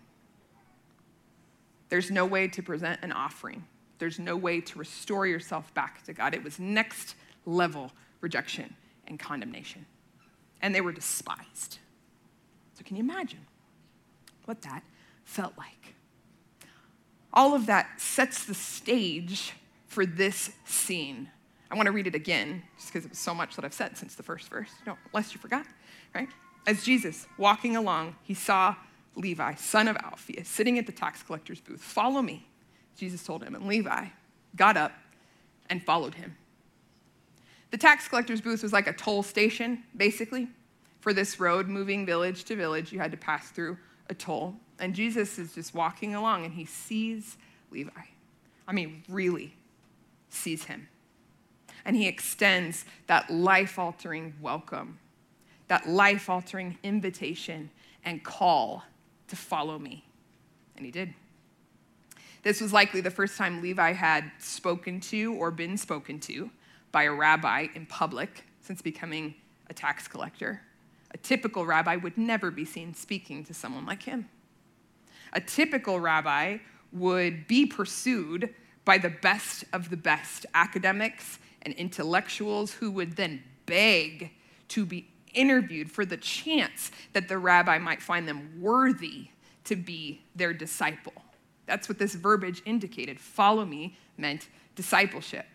There's 1.89 2.11
no 2.11 2.27
way 2.27 2.49
to 2.49 2.63
present 2.63 3.01
an 3.03 3.13
offering. 3.13 3.65
There's 3.99 4.19
no 4.19 4.37
way 4.37 4.61
to 4.61 4.79
restore 4.79 5.27
yourself 5.27 5.73
back 5.75 6.03
to 6.05 6.13
God. 6.13 6.35
It 6.35 6.45
was 6.45 6.59
next 6.59 7.15
level 7.45 7.93
rejection 8.21 8.75
and 9.07 9.19
condemnation. 9.19 9.87
And 10.63 10.75
they 10.75 10.81
were 10.81 10.93
despised. 10.93 11.79
So, 12.75 12.85
can 12.85 12.97
you 12.97 13.03
imagine 13.03 13.47
what 14.45 14.63
that 14.63 14.83
felt 15.25 15.53
like? 15.57 15.97
all 17.37 17.55
of 17.55 17.67
that 17.67 18.01
sets 18.01 18.47
the 18.47 18.55
stage 18.55 19.53
for 19.87 20.07
this 20.07 20.51
scene. 20.65 21.31
I 21.71 21.75
want 21.75 21.87
to 21.87 21.93
read 21.93 22.07
it 22.07 22.15
again, 22.15 22.63
just 22.77 22.89
because 22.89 23.05
it 23.05 23.11
was 23.11 23.19
so 23.19 23.35
much 23.35 23.57
that 23.57 23.65
I've 23.65 23.75
said 23.75 23.97
since 23.97 24.15
the 24.15 24.23
first 24.23 24.49
verse, 24.49 24.71
no, 24.87 24.97
lest 25.13 25.35
you 25.35 25.41
forgot, 25.41 25.67
right? 26.15 26.29
As 26.67 26.83
Jesus, 26.83 27.27
walking 27.37 27.77
along, 27.77 28.17
he 28.23 28.35
saw 28.35 28.75
Levi, 29.17 29.55
son 29.55 29.87
of 29.87 29.97
Alphaeus, 29.99 30.49
sitting 30.49 30.79
at 30.79 30.87
the 30.87 30.93
tax 30.93 31.23
collector's 31.23 31.61
booth. 31.61 31.83
Follow 31.83 32.23
me, 32.23 32.49
Jesus 32.97 33.25
told 33.25 33.43
him. 33.43 33.55
And 33.55 33.67
Levi 33.67 34.07
got 34.57 34.77
up 34.77 34.93
and 35.69 35.83
followed 35.83 36.15
him. 36.15 36.37
The 37.71 37.79
tax 37.79 38.09
collector's 38.09 38.41
booth 38.41 38.63
was 38.63 38.73
like 38.73 38.87
a 38.87 38.93
toll 38.93 39.23
station, 39.23 39.83
basically. 39.97 40.49
For 41.01 41.13
this 41.13 41.39
road, 41.39 41.69
moving 41.69 42.05
village 42.07 42.45
to 42.45 42.57
village, 42.57 42.93
you 42.93 42.99
had 42.99 43.11
to 43.13 43.17
pass 43.17 43.51
through 43.51 43.79
a 44.09 44.15
toll. 44.15 44.57
And 44.79 44.95
Jesus 44.95 45.39
is 45.39 45.55
just 45.55 45.75
walking 45.75 46.15
along 46.15 46.45
and 46.45 46.53
he 46.53 46.65
sees 46.65 47.37
Levi. 47.71 47.91
I 48.67 48.73
mean, 48.73 49.03
really 49.09 49.55
sees 50.29 50.65
him. 50.65 50.89
And 51.85 51.95
he 51.95 52.09
extends 52.09 52.85
that 53.07 53.31
life 53.31 53.79
altering 53.79 54.35
welcome, 54.41 54.99
that 55.69 55.89
life 55.89 56.29
altering 56.29 56.79
invitation 56.83 57.71
and 58.05 58.25
call 58.25 58.83
to 59.29 59.37
follow 59.37 59.79
me. 59.79 60.05
And 60.77 60.85
he 60.85 60.91
did. 60.91 61.15
This 62.47 62.61
was 62.61 62.73
likely 62.73 63.01
the 63.01 63.11
first 63.11 63.37
time 63.37 63.61
Levi 63.61 63.93
had 63.93 64.31
spoken 64.39 65.01
to 65.01 65.35
or 65.35 65.51
been 65.51 65.77
spoken 65.77 66.21
to 66.21 66.49
by 66.93 67.03
a 67.03 67.13
rabbi 67.13 67.67
in 67.75 67.87
public 67.87 68.45
since 68.61 68.81
becoming 68.81 69.35
a 69.69 69.75
tax 69.75 70.07
collector. 70.07 70.63
A 71.11 71.17
typical 71.17 71.67
rabbi 71.67 71.97
would 71.97 72.17
never 72.17 72.53
be 72.53 72.65
seen 72.65 72.95
speaking 72.95 73.43
to 73.47 73.53
someone 73.53 73.85
like 73.85 74.05
him. 74.05 74.29
A 75.33 75.41
typical 75.41 75.99
rabbi 75.99 76.59
would 76.93 77.49
be 77.49 77.67
pursued 77.67 78.55
by 78.85 78.99
the 78.99 79.11
best 79.11 79.65
of 79.73 79.91
the 79.91 79.97
best 79.97 80.47
academics 80.55 81.41
and 81.63 81.75
intellectuals 81.75 82.75
who 82.75 82.93
would 82.93 83.17
then 83.17 83.43
beg 83.67 84.31
to 84.69 84.87
be 84.87 85.09
interviewed 85.35 85.91
for 85.91 86.07
the 86.07 86.17
chance 86.17 86.93
that 87.13 87.27
the 87.27 87.39
rabbi 87.39 87.79
might 87.79 88.01
find 88.01 88.29
them 88.29 88.61
worthy 88.61 89.31
to 89.65 89.75
be 89.75 90.23
their 90.37 90.55
disciple. 90.55 91.25
That's 91.67 91.89
what 91.89 91.99
this 91.99 92.15
verbiage 92.15 92.63
indicated. 92.65 93.21
Follow 93.21 93.65
me 93.65 93.97
meant 94.17 94.49
discipleship. 94.75 95.47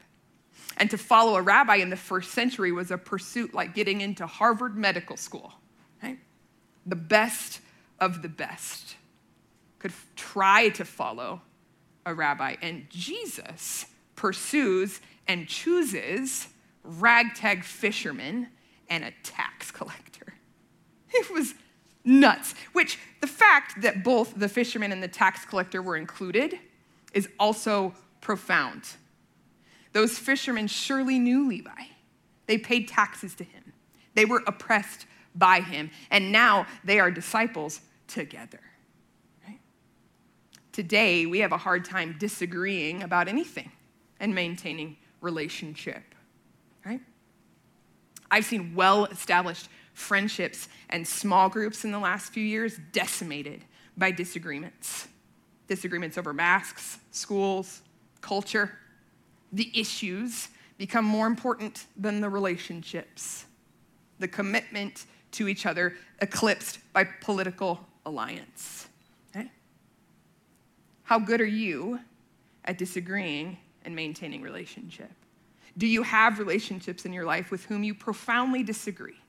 And 0.78 0.90
to 0.90 0.98
follow 0.98 1.36
a 1.36 1.42
rabbi 1.42 1.76
in 1.76 1.90
the 1.90 1.96
first 1.96 2.32
century 2.32 2.72
was 2.72 2.92
a 2.92 2.98
pursuit 2.98 3.54
like 3.54 3.74
getting 3.74 4.02
into 4.02 4.26
Harvard 4.26 4.78
Medical 4.78 5.18
School, 5.18 5.54
right? 6.04 6.20
The 6.86 6.96
best 6.96 7.62
of 8.00 8.22
the 8.22 8.30
best 8.30 8.96
could 9.80 9.94
try 10.16 10.70
to 10.70 10.86
follow 10.86 11.42
a 12.06 12.14
rabbi. 12.14 12.56
And 12.62 12.90
Jesus 12.90 13.86
pursues 14.16 15.02
and 15.28 15.48
chooses 15.48 16.48
ragtag 16.84 17.64
fishermen 17.64 18.48
and 18.90 19.04
a 19.04 19.12
tax 19.24 19.72
collector. 19.72 20.34
It 21.10 21.32
was 21.32 21.54
nuts. 22.04 22.56
Which 22.74 22.98
the 23.20 23.28
fact 23.28 23.82
that 23.82 24.04
both 24.04 24.34
the 24.38 24.50
fisherman 24.50 24.92
and 24.92 25.04
the 25.04 25.08
tax 25.08 25.46
collector 25.46 25.82
were 25.82 25.98
included 25.98 26.60
is 27.14 27.28
also 27.40 27.94
profound. 28.22 28.84
Those 29.94 30.18
fishermen 30.18 30.68
surely 30.68 31.20
knew 31.20 31.48
Levi. 31.48 31.70
They 32.48 32.58
paid 32.58 32.88
taxes 32.88 33.36
to 33.36 33.44
him. 33.44 33.74
They 34.14 34.26
were 34.26 34.42
oppressed 34.48 35.06
by 35.36 35.62
him. 35.62 35.92
And 36.10 36.32
now 36.32 36.66
they 36.84 37.00
are 37.00 37.12
disciples 37.12 37.82
together. 38.08 38.60
Today, 40.72 41.26
we 41.26 41.40
have 41.40 41.52
a 41.52 41.58
hard 41.58 41.84
time 41.84 42.16
disagreeing 42.18 43.04
about 43.04 43.28
anything 43.28 43.72
and 44.22 44.34
maintaining 44.34 44.96
relationship, 45.20 46.02
right? 46.86 47.02
I've 48.30 48.46
seen 48.46 48.74
well 48.74 49.06
established 49.06 49.68
friendships 49.94 50.70
and 50.90 51.08
small 51.08 51.50
groups 51.50 51.84
in 51.84 51.92
the 51.92 52.00
last 52.00 52.34
few 52.34 52.44
years 52.44 52.80
decimated 52.92 53.64
by 53.98 54.12
disagreements. 54.12 55.08
Disagreements 55.68 56.18
over 56.18 56.34
masks, 56.34 57.00
schools, 57.12 57.82
culture. 58.22 58.78
The 59.52 59.72
issues 59.74 60.50
become 60.78 61.06
more 61.06 61.28
important 61.28 61.86
than 61.98 62.22
the 62.22 62.30
relationships. 62.30 63.46
The 64.20 64.28
commitment 64.28 65.06
to 65.34 65.48
each 65.48 65.66
other 65.66 65.96
eclipsed 66.20 66.80
by 66.94 67.06
political 67.06 67.86
alliance. 68.06 68.88
How 71.12 71.20
good 71.20 71.42
are 71.42 71.46
you 71.46 72.00
at 72.64 72.78
disagreeing 72.78 73.58
and 73.84 73.94
maintaining 73.94 74.42
relationship? 74.42 75.12
Do 75.78 75.86
you 75.86 76.04
have 76.04 76.40
relationships 76.40 77.04
in 77.04 77.12
your 77.12 77.26
life 77.26 77.52
with 77.52 77.66
whom 77.66 77.84
you 77.84 77.94
profoundly 77.94 78.64
disagree? 78.64 79.21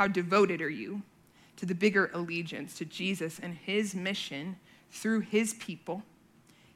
How 0.00 0.08
devoted 0.08 0.62
are 0.62 0.70
you 0.70 1.02
to 1.56 1.66
the 1.66 1.74
bigger 1.74 2.10
allegiance 2.14 2.78
to 2.78 2.86
Jesus 2.86 3.38
and 3.38 3.54
his 3.54 3.94
mission 3.94 4.56
through 4.90 5.20
his 5.20 5.52
people, 5.52 6.02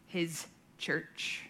his 0.07 0.47
church? 0.77 1.41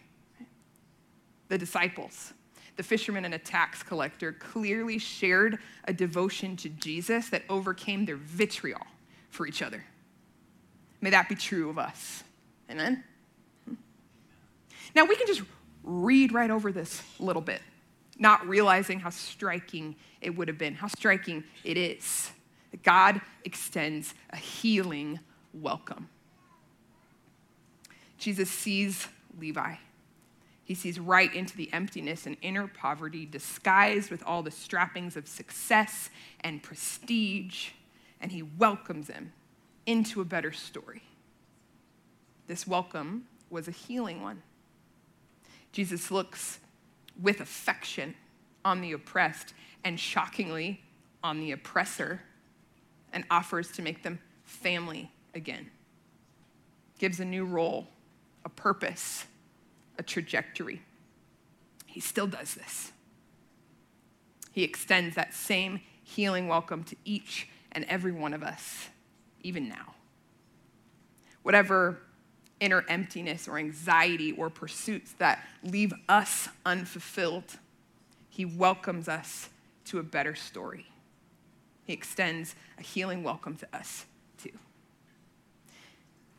The 1.49 1.59
disciples, 1.59 2.33
the 2.77 2.85
fisherman 2.85 3.25
and 3.25 3.35
a 3.35 3.41
tax 3.41 3.83
collector, 3.83 4.35
clearly 4.35 4.99
shared 4.99 5.59
a 5.87 5.93
devotion 5.93 6.57
to 6.59 6.69
Jesus 6.69 7.29
that 7.31 7.43
overcame 7.49 8.05
their 8.05 8.19
vitriol 8.19 8.87
for 9.31 9.45
each 9.45 9.61
other. 9.61 9.83
May 11.01 11.11
that 11.11 11.29
be 11.29 11.35
true 11.35 11.71
of 11.71 11.77
us. 11.77 12.23
Amen? 12.71 13.03
Hmm. 13.65 13.75
Now, 14.95 15.07
we 15.07 15.17
can 15.17 15.27
just 15.27 15.43
read 15.83 16.33
right 16.33 16.53
over 16.53 16.71
this 16.71 17.03
a 17.19 17.25
little 17.25 17.43
bit 17.43 17.63
not 18.19 18.47
realizing 18.47 19.01
how 19.01 19.11
striking 19.11 19.97
it 20.21 20.31
would 20.31 20.49
have 20.49 20.59
been, 20.59 20.75
how 20.75 20.89
striking 20.89 21.45
it 21.65 21.77
is. 21.77 22.31
That 22.71 22.83
God 22.83 23.21
extends 23.45 24.15
a 24.31 24.37
healing 24.37 25.21
welcome. 25.53 26.09
Jesus 28.19 28.51
sees 28.51 29.09
Levi. 29.39 29.75
He 30.65 30.75
sees 30.75 30.99
right 30.99 31.33
into 31.35 31.57
the 31.57 31.71
emptiness 31.73 32.27
and 32.27 32.37
inner 32.41 32.67
poverty, 32.67 33.27
disguised 33.27 34.11
with 34.11 34.23
all 34.25 34.43
the 34.43 34.51
strappings 34.51 35.17
of 35.17 35.29
success 35.29 36.09
and 36.41 36.63
prestige, 36.63 37.71
and 38.21 38.33
he 38.33 38.43
welcomes 38.43 39.09
him 39.09 39.33
into 39.85 40.23
a 40.23 40.25
better 40.25 40.53
story. 40.53 41.03
This 42.47 42.67
welcome 42.67 43.27
was 43.51 43.69
a 43.69 43.73
healing 43.73 44.23
one. 44.23 44.43
Jesus 45.73 46.11
looks 46.11 46.61
with 47.21 47.41
affection 47.41 48.15
on 48.65 48.81
the 48.81 48.93
oppressed 48.93 49.55
and 49.85 49.99
shockingly 49.99 50.83
on 51.23 51.41
the 51.41 51.53
oppressor 51.53 52.23
and 53.13 53.25
offers 53.31 53.71
to 53.73 53.83
make 53.83 54.03
them 54.03 54.19
family 54.45 55.11
again. 55.35 55.71
Gives 56.99 57.21
a 57.21 57.25
new 57.25 57.45
role, 57.45 57.89
a 58.45 58.49
purpose, 58.49 59.25
a 59.99 60.03
trajectory. 60.03 60.83
He 61.87 62.01
still 62.01 62.27
does 62.27 62.55
this. 62.55 62.93
He 64.53 64.63
extends 64.63 65.17
that 65.17 65.35
same 65.35 65.81
healing 66.03 66.49
welcome 66.49 66.85
to 66.85 66.97
each 67.05 67.49
and 67.73 67.85
every 67.87 68.13
one 68.13 68.35
of 68.35 68.43
us, 68.43 68.89
even 69.43 69.69
now. 69.69 69.95
Whatever 71.43 71.99
inner 72.65 72.83
emptiness 72.89 73.47
or 73.47 73.59
anxiety 73.59 74.33
or 74.33 74.49
pursuits 74.49 75.13
that 75.19 75.47
leave 75.63 75.93
us 76.09 76.49
unfulfilled, 76.65 77.59
He 78.31 78.47
welcomes 78.47 79.07
us 79.07 79.51
to 79.85 79.99
a 79.99 80.03
better 80.03 80.35
story. 80.35 80.87
He 81.85 81.93
extends 81.93 82.55
a 82.79 82.83
healing 82.83 83.23
welcome 83.23 83.57
to 83.57 83.69
us, 83.77 84.07
too. 84.43 84.53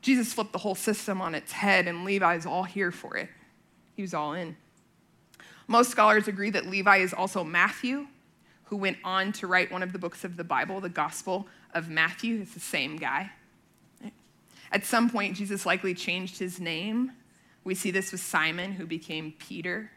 Jesus 0.01 0.33
flipped 0.33 0.51
the 0.51 0.59
whole 0.59 0.73
system 0.73 1.21
on 1.21 1.35
its 1.35 1.51
head, 1.51 1.87
and 1.87 2.03
Levi's 2.03 2.47
all 2.47 2.63
here 2.63 2.91
for 2.91 3.15
it. 3.15 3.29
He 3.95 4.01
was 4.01 4.15
all 4.15 4.33
in. 4.33 4.57
Most 5.67 5.91
scholars 5.91 6.27
agree 6.27 6.49
that 6.49 6.65
Levi 6.65 6.97
is 6.97 7.13
also 7.13 7.43
Matthew, 7.43 8.07
who 8.65 8.77
went 8.77 8.97
on 9.03 9.31
to 9.33 9.45
write 9.45 9.71
one 9.71 9.83
of 9.83 9.93
the 9.93 9.99
books 9.99 10.23
of 10.23 10.37
the 10.37 10.43
Bible, 10.43 10.81
the 10.81 10.89
Gospel 10.89 11.47
of 11.75 11.87
Matthew. 11.87 12.41
It's 12.41 12.55
the 12.55 12.59
same 12.59 12.97
guy. 12.97 13.31
At 14.71 14.85
some 14.85 15.09
point, 15.09 15.35
Jesus 15.35 15.65
likely 15.65 15.93
changed 15.93 16.37
his 16.37 16.59
name. 16.59 17.11
We 17.63 17.75
see 17.75 17.91
this 17.91 18.11
with 18.11 18.21
Simon, 18.21 18.73
who 18.73 18.85
became 18.85 19.33
Peter. 19.37 19.91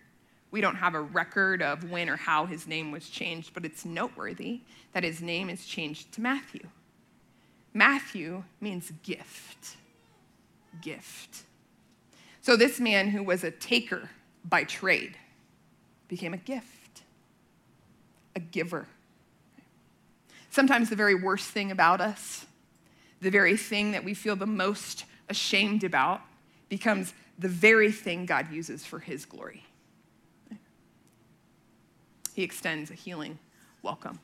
We 0.51 0.61
don't 0.61 0.77
have 0.77 0.95
a 0.95 1.01
record 1.01 1.63
of 1.63 1.91
when 1.91 2.09
or 2.09 2.17
how 2.17 2.47
his 2.47 2.67
name 2.67 2.91
was 2.91 3.09
changed, 3.09 3.53
but 3.53 3.65
it's 3.65 3.85
noteworthy 3.85 4.61
that 4.93 5.05
his 5.05 5.21
name 5.21 5.51
is 5.51 5.67
changed 5.67 6.13
to 6.13 6.21
Matthew. 6.21 6.67
Matthew 7.75 8.45
means 8.61 8.91
gift. 9.03 9.77
Gift. 10.81 11.43
So 12.41 12.57
this 12.57 12.81
man 12.81 13.09
who 13.09 13.23
was 13.23 13.45
a 13.45 13.51
taker 13.51 14.09
by 14.45 14.65
trade 14.65 15.17
became 16.09 16.33
a 16.33 16.39
gift, 16.39 17.03
a 18.35 18.41
giver. 18.41 18.87
Sometimes 20.51 20.89
the 20.89 20.97
very 20.97 21.15
worst 21.15 21.51
thing 21.51 21.71
about 21.71 22.01
us, 22.01 22.47
the 23.21 23.31
very 23.31 23.57
thing 23.57 23.93
that 23.93 24.05
we 24.05 24.15
feel 24.15 24.37
the 24.37 24.47
most 24.47 25.05
ashamed 25.29 25.85
about, 25.85 26.21
becomes 26.69 27.15
the 27.39 27.49
very 27.49 27.93
thing 27.93 28.27
God 28.27 28.53
uses 28.53 28.85
for 28.85 28.99
his 28.99 29.25
glory. 29.25 29.65
He 32.35 32.43
extends 32.43 32.91
a 32.91 32.95
healing 32.95 33.39
welcome. 33.83 34.21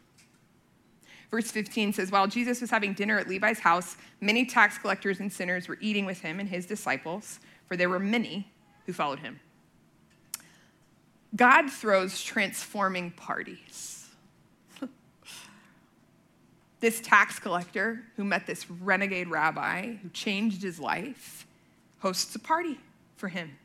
Verse 1.30 1.50
15 1.50 1.92
says, 1.94 2.12
While 2.12 2.28
Jesus 2.28 2.60
was 2.60 2.70
having 2.70 2.92
dinner 2.92 3.18
at 3.18 3.28
Levi's 3.28 3.58
house, 3.58 3.96
many 4.20 4.46
tax 4.46 4.78
collectors 4.78 5.18
and 5.18 5.32
sinners 5.32 5.66
were 5.66 5.78
eating 5.80 6.06
with 6.06 6.20
him 6.20 6.38
and 6.38 6.48
his 6.48 6.64
disciples, 6.64 7.40
for 7.66 7.76
there 7.76 7.88
were 7.88 7.98
many 7.98 8.52
who 8.86 8.92
followed 8.92 9.18
him. 9.18 9.40
God 11.34 11.70
throws 11.70 12.22
transforming 12.22 13.10
parties. 13.10 14.03
This 16.84 17.00
tax 17.00 17.38
collector 17.38 18.02
who 18.14 18.24
met 18.24 18.46
this 18.46 18.70
renegade 18.70 19.28
rabbi 19.28 19.94
who 20.02 20.08
changed 20.10 20.62
his 20.62 20.78
life 20.78 21.46
hosts 22.00 22.34
a 22.34 22.38
party 22.38 22.78
for 23.16 23.28
him 23.28 23.56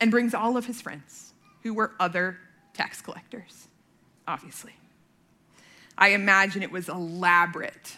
and 0.00 0.12
brings 0.12 0.34
all 0.34 0.56
of 0.56 0.66
his 0.66 0.80
friends 0.80 1.32
who 1.64 1.74
were 1.74 1.90
other 1.98 2.38
tax 2.72 3.02
collectors, 3.02 3.66
obviously. 4.28 4.72
I 5.98 6.10
imagine 6.10 6.62
it 6.62 6.70
was 6.70 6.88
elaborate. 6.88 7.96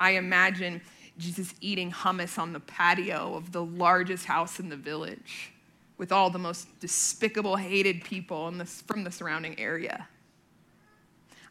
I 0.00 0.12
imagine 0.12 0.80
Jesus 1.18 1.52
eating 1.60 1.92
hummus 1.92 2.38
on 2.38 2.54
the 2.54 2.60
patio 2.60 3.34
of 3.34 3.52
the 3.52 3.62
largest 3.62 4.24
house 4.24 4.58
in 4.58 4.70
the 4.70 4.78
village 4.78 5.52
with 5.98 6.10
all 6.10 6.30
the 6.30 6.38
most 6.38 6.80
despicable, 6.80 7.56
hated 7.56 8.02
people 8.02 8.50
the, 8.50 8.64
from 8.64 9.04
the 9.04 9.10
surrounding 9.10 9.60
area. 9.60 10.08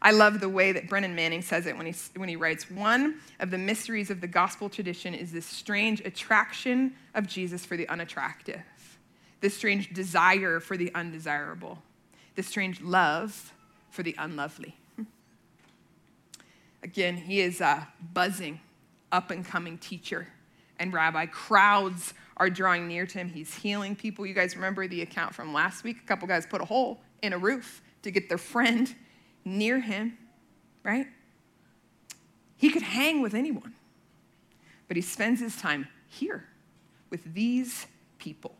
I 0.02 0.12
love 0.12 0.40
the 0.40 0.48
way 0.48 0.72
that 0.72 0.88
Brennan 0.88 1.14
Manning 1.14 1.42
says 1.42 1.66
it 1.66 1.76
when 1.76 1.86
he, 1.86 1.94
when 2.16 2.28
he 2.28 2.36
writes 2.36 2.70
One 2.70 3.16
of 3.38 3.50
the 3.50 3.58
mysteries 3.58 4.10
of 4.10 4.20
the 4.20 4.26
gospel 4.26 4.68
tradition 4.70 5.14
is 5.14 5.30
this 5.32 5.44
strange 5.44 6.00
attraction 6.00 6.94
of 7.14 7.26
Jesus 7.26 7.66
for 7.66 7.76
the 7.76 7.88
unattractive, 7.88 8.62
this 9.40 9.56
strange 9.56 9.92
desire 9.92 10.58
for 10.58 10.76
the 10.76 10.92
undesirable, 10.94 11.82
this 12.34 12.46
strange 12.46 12.80
love 12.80 13.52
for 13.90 14.02
the 14.02 14.14
unlovely. 14.18 14.74
Again, 16.82 17.16
he 17.16 17.40
is 17.40 17.60
a 17.60 17.88
buzzing 18.14 18.60
up 19.12 19.30
and 19.30 19.44
coming 19.44 19.76
teacher 19.76 20.28
and 20.78 20.94
rabbi. 20.94 21.26
Crowds 21.26 22.14
are 22.38 22.48
drawing 22.48 22.88
near 22.88 23.04
to 23.04 23.18
him. 23.18 23.28
He's 23.28 23.54
healing 23.54 23.94
people. 23.94 24.24
You 24.24 24.32
guys 24.32 24.56
remember 24.56 24.88
the 24.88 25.02
account 25.02 25.34
from 25.34 25.52
last 25.52 25.84
week? 25.84 25.98
A 26.02 26.06
couple 26.06 26.26
guys 26.26 26.46
put 26.46 26.62
a 26.62 26.64
hole 26.64 27.02
in 27.22 27.34
a 27.34 27.38
roof 27.38 27.82
to 28.02 28.10
get 28.10 28.30
their 28.30 28.38
friend 28.38 28.94
near 29.58 29.80
him, 29.80 30.16
right? 30.82 31.06
He 32.56 32.70
could 32.70 32.82
hang 32.82 33.22
with 33.22 33.34
anyone, 33.34 33.74
but 34.88 34.96
he 34.96 35.02
spends 35.02 35.40
his 35.40 35.56
time 35.56 35.88
here 36.08 36.44
with 37.10 37.34
these 37.34 37.86
people 38.18 38.54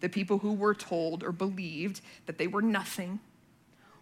the 0.00 0.08
people 0.08 0.38
who 0.38 0.52
were 0.52 0.74
told 0.74 1.24
or 1.24 1.32
believed 1.32 2.00
that 2.26 2.38
they 2.38 2.46
were 2.46 2.62
nothing, 2.62 3.18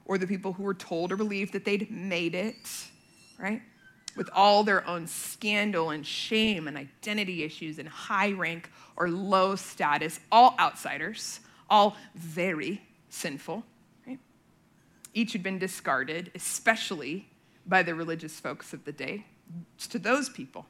or 0.04 0.18
the 0.18 0.26
people 0.26 0.52
who 0.52 0.62
were 0.62 0.74
told 0.74 1.10
or 1.10 1.16
believed 1.16 1.54
that 1.54 1.64
they'd 1.64 1.90
made 1.90 2.34
it, 2.34 2.68
right? 3.38 3.62
with 4.16 4.30
all 4.32 4.64
their 4.64 4.86
own 4.88 5.06
scandal 5.06 5.90
and 5.90 6.04
shame 6.04 6.66
and 6.66 6.76
identity 6.76 7.44
issues 7.44 7.78
and 7.78 7.88
high 7.88 8.32
rank 8.32 8.70
or 8.96 9.10
low 9.10 9.54
status, 9.54 10.18
all 10.32 10.54
outsiders, 10.58 11.40
all 11.68 11.96
very 12.14 12.80
sinful. 13.10 13.62
Each 15.16 15.32
had 15.32 15.42
been 15.42 15.58
discarded, 15.58 16.30
especially 16.34 17.28
by 17.66 17.82
the 17.82 17.94
religious 17.94 18.38
folks 18.38 18.72
of 18.72 18.84
the 18.84 18.92
day. 18.92 19.24
To 19.88 19.98
those 19.98 20.28
people, 20.28 20.66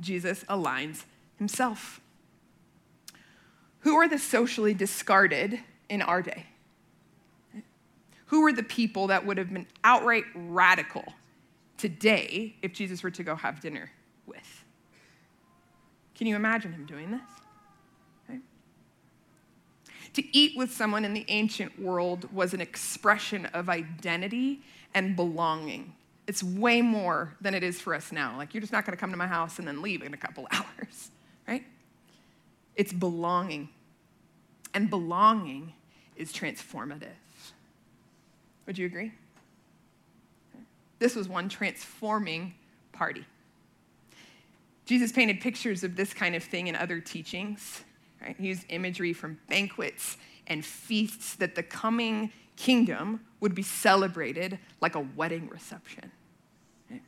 Jesus 0.00 0.44
aligns 0.48 1.04
himself. 1.36 2.00
Who 3.80 3.94
are 3.94 4.08
the 4.08 4.18
socially 4.18 4.74
discarded 4.74 5.60
in 5.88 6.02
our 6.02 6.22
day? 6.22 6.46
Who 8.26 8.44
are 8.44 8.52
the 8.52 8.62
people 8.62 9.06
that 9.06 9.24
would 9.24 9.38
have 9.38 9.52
been 9.52 9.66
outright 9.84 10.24
radical 10.34 11.14
today 11.78 12.56
if 12.60 12.72
Jesus 12.74 13.02
were 13.02 13.10
to 13.12 13.22
go 13.22 13.36
have 13.36 13.60
dinner 13.60 13.90
with. 14.26 14.64
Can 16.14 16.26
you 16.26 16.36
imagine 16.36 16.72
him 16.72 16.84
doing 16.84 17.10
this? 17.12 17.20
To 20.14 20.36
eat 20.36 20.56
with 20.56 20.72
someone 20.72 21.04
in 21.04 21.14
the 21.14 21.24
ancient 21.28 21.80
world 21.80 22.32
was 22.32 22.54
an 22.54 22.60
expression 22.60 23.46
of 23.46 23.68
identity 23.68 24.60
and 24.94 25.14
belonging. 25.14 25.94
It's 26.26 26.42
way 26.42 26.82
more 26.82 27.34
than 27.40 27.54
it 27.54 27.62
is 27.62 27.80
for 27.80 27.94
us 27.94 28.12
now. 28.12 28.36
Like, 28.36 28.52
you're 28.52 28.60
just 28.60 28.72
not 28.72 28.84
going 28.84 28.96
to 28.96 29.00
come 29.00 29.10
to 29.10 29.16
my 29.16 29.26
house 29.26 29.58
and 29.58 29.66
then 29.66 29.80
leave 29.80 30.02
in 30.02 30.12
a 30.14 30.16
couple 30.16 30.46
hours, 30.52 31.10
right? 31.46 31.64
It's 32.76 32.92
belonging. 32.92 33.68
And 34.74 34.90
belonging 34.90 35.72
is 36.16 36.32
transformative. 36.32 37.08
Would 38.66 38.76
you 38.76 38.86
agree? 38.86 39.12
This 40.98 41.14
was 41.14 41.28
one 41.28 41.48
transforming 41.48 42.54
party. 42.92 43.24
Jesus 44.84 45.12
painted 45.12 45.40
pictures 45.40 45.84
of 45.84 45.96
this 45.96 46.12
kind 46.12 46.34
of 46.34 46.42
thing 46.42 46.66
in 46.66 46.74
other 46.74 47.00
teachings. 47.00 47.82
Right? 48.20 48.36
He 48.38 48.48
used 48.48 48.64
imagery 48.68 49.12
from 49.12 49.38
banquets 49.48 50.16
and 50.46 50.64
feasts 50.64 51.34
that 51.36 51.54
the 51.54 51.62
coming 51.62 52.32
kingdom 52.56 53.20
would 53.40 53.54
be 53.54 53.62
celebrated 53.62 54.58
like 54.80 54.94
a 54.94 55.00
wedding 55.00 55.48
reception. 55.48 56.10
Right? 56.90 57.02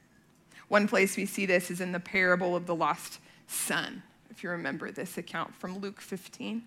One 0.69 0.87
place 0.87 1.17
we 1.17 1.27
see 1.27 1.47
this 1.47 1.71
is 1.71 1.81
in 1.81 1.93
the 1.93 2.01
parable 2.01 2.55
of 2.55 2.67
the 2.67 2.75
lost 2.75 3.19
son, 3.47 4.03
if 4.31 4.45
you 4.45 4.51
remember 4.51 4.93
this 4.93 5.19
account 5.19 5.55
from 5.55 5.79
Luke 5.79 6.01
15. 6.01 6.63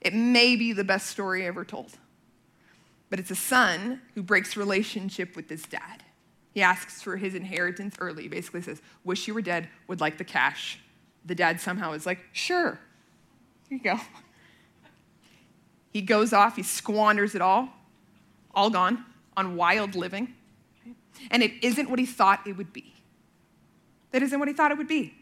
It 0.00 0.14
may 0.14 0.54
be 0.54 0.72
the 0.72 0.84
best 0.84 1.08
story 1.08 1.44
ever 1.44 1.64
told. 1.64 1.92
But 3.10 3.18
it's 3.18 3.30
a 3.30 3.36
son 3.36 4.02
who 4.14 4.22
breaks 4.22 4.56
relationship 4.56 5.34
with 5.34 5.48
his 5.48 5.62
dad. 5.62 6.04
He 6.52 6.62
asks 6.62 7.02
for 7.02 7.16
his 7.16 7.34
inheritance 7.34 7.96
early. 7.98 8.28
Basically 8.28 8.62
says, 8.62 8.82
Wish 9.04 9.26
you 9.26 9.34
were 9.34 9.42
dead, 9.42 9.68
would 9.86 10.00
like 10.00 10.18
the 10.18 10.24
cash. 10.24 10.78
The 11.24 11.34
dad 11.34 11.60
somehow 11.60 11.92
is 11.92 12.06
like, 12.06 12.20
Sure. 12.32 12.78
Here 13.68 13.78
you 13.78 13.84
go. 13.84 14.00
He 15.92 16.02
goes 16.02 16.32
off, 16.32 16.56
he 16.56 16.62
squanders 16.62 17.34
it 17.34 17.42
all, 17.42 17.70
all 18.54 18.70
gone, 18.70 19.04
on 19.36 19.56
wild 19.56 19.94
living. 19.94 20.34
And 21.30 21.42
it 21.42 21.52
isn't 21.62 21.90
what 21.90 21.98
he 21.98 22.06
thought 22.06 22.46
it 22.46 22.56
would 22.56 22.72
be. 22.72 22.94
That 24.12 24.22
isn't 24.22 24.38
what 24.38 24.48
he 24.48 24.54
thought 24.54 24.70
it 24.70 24.78
would 24.78 24.88
be. 24.88 25.14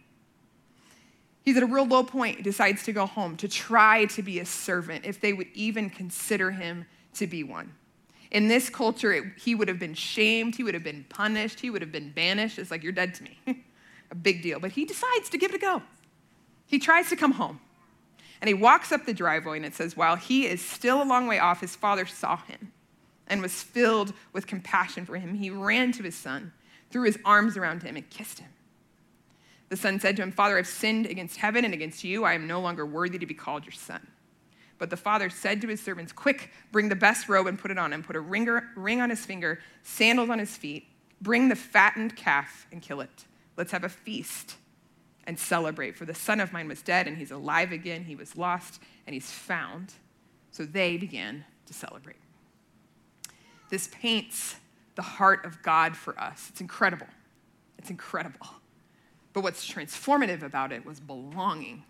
He's 1.43 1.57
at 1.57 1.63
a 1.63 1.67
real 1.67 1.87
low 1.87 2.03
point, 2.03 2.43
decides 2.43 2.83
to 2.85 2.93
go 2.93 3.07
home 3.07 3.37
to 3.37 3.49
try 3.49 4.07
to 4.07 4.23
be 4.23 4.41
a 4.41 4.45
servant, 4.45 5.05
if 5.05 5.21
they 5.21 5.33
would 5.33 5.49
even 5.55 5.89
consider 5.89 6.51
him 6.51 6.87
to 7.15 7.27
be 7.27 7.45
one. 7.45 7.73
In 8.33 8.49
this 8.49 8.69
culture, 8.69 9.13
it, 9.13 9.25
he 9.39 9.55
would 9.55 9.69
have 9.69 9.79
been 9.79 9.95
shamed, 9.95 10.57
he 10.57 10.65
would 10.65 10.75
have 10.75 10.83
been 10.83 11.07
punished, 11.09 11.61
he 11.61 11.71
would 11.71 11.83
have 11.83 11.93
been 11.93 12.11
banished. 12.11 12.59
It's 12.59 12.73
like, 12.73 12.83
you're 12.83 12.93
dead 12.93 13.15
to 13.15 13.23
me. 13.23 13.39
a 14.11 14.15
big 14.15 14.43
deal. 14.43 14.59
But 14.59 14.73
he 14.73 14.85
decides 14.85 15.31
to 15.31 15.39
give 15.39 15.53
it 15.53 15.57
a 15.57 15.59
go. 15.59 15.83
He 16.67 16.81
tries 16.81 17.09
to 17.11 17.17
come 17.17 17.33
home. 17.33 17.61
And 18.41 18.49
he 18.49 18.55
walks 18.55 18.93
up 18.93 19.07
the 19.07 19.15
driveway, 19.15 19.57
and 19.57 19.67
it 19.67 19.75
says, 19.75 19.97
While 19.97 20.17
he 20.17 20.47
is 20.47 20.65
still 20.65 21.03
a 21.03 21.05
long 21.05 21.27
way 21.27 21.39
off, 21.39 21.61
his 21.61 21.77
father 21.77 22.07
saw 22.07 22.37
him 22.37 22.73
and 23.27 23.43
was 23.43 23.63
filled 23.63 24.13
with 24.33 24.47
compassion 24.47 25.05
for 25.05 25.17
him. 25.17 25.35
He 25.35 25.51
ran 25.51 25.93
to 25.93 26.03
his 26.03 26.15
son, 26.15 26.53
threw 26.91 27.05
his 27.05 27.19
arms 27.25 27.57
around 27.57 27.83
him, 27.83 27.97
and 27.97 28.09
kissed 28.11 28.39
him. 28.39 28.51
The 29.69 29.77
son 29.77 29.99
said 29.99 30.17
to 30.17 30.23
him, 30.23 30.31
Father, 30.31 30.59
I've 30.59 30.67
sinned 30.67 31.07
against 31.07 31.39
heaven 31.39 31.65
and 31.65 31.75
against 31.75 32.05
you. 32.05 32.25
I 32.25 32.35
am 32.35 32.47
no 32.47 32.61
longer 32.61 32.87
worthy 32.87 33.19
to 33.19 33.27
be 33.27 33.35
called 33.35 33.65
your 33.65 33.73
son. 33.73 34.07
But 34.79 34.91
the 34.91 34.97
father 34.97 35.31
said 35.31 35.61
to 35.63 35.69
his 35.69 35.83
servants, 35.83 36.13
Quick, 36.13 36.53
bring 36.71 36.89
the 36.89 36.95
best 36.95 37.29
robe 37.29 37.47
and 37.47 37.59
put 37.59 37.71
it 37.71 37.79
on 37.79 37.93
him. 37.93 38.03
Put 38.03 38.15
a 38.15 38.21
ringer, 38.21 38.71
ring 38.77 39.01
on 39.01 39.11
his 39.11 39.25
finger, 39.25 39.61
sandals 39.83 40.31
on 40.31 40.39
his 40.39 40.57
feet. 40.57 40.87
Bring 41.21 41.49
the 41.49 41.57
fattened 41.57 42.15
calf 42.15 42.67
and 42.71 42.83
kill 42.83 43.01
it. 43.01 43.25
Let's 43.57 43.73
have 43.73 43.85
a 43.85 43.89
feast 43.89 44.57
and 45.27 45.39
celebrate. 45.39 45.97
For 45.97 46.05
the 46.05 46.15
son 46.15 46.41
of 46.41 46.53
mine 46.53 46.69
was 46.69 46.83
dead 46.83 47.07
and 47.07 47.17
he's 47.17 47.31
alive 47.31 47.73
again. 47.73 48.05
He 48.05 48.17
was 48.17 48.37
lost 48.37 48.81
and 49.07 49.15
he's 49.15 49.31
found. 49.31 49.93
So 50.51 50.65
they 50.65 50.97
began 50.97 51.45
to 51.67 51.75
celebrate. 51.75 52.17
This 53.69 53.89
paints 53.89 54.57
the 54.95 55.03
heart 55.03 55.45
of 55.45 55.63
God 55.63 55.97
for 55.97 56.19
us. 56.19 56.47
It's 56.51 56.61
incredible. 56.61 57.09
It's 57.79 57.91
incredible. 57.91 58.47
But 59.33 59.43
what's 59.43 59.71
transformative 59.71 60.43
about 60.43 60.73
it 60.73 60.87
was 60.87 61.01
belonging 61.01 61.83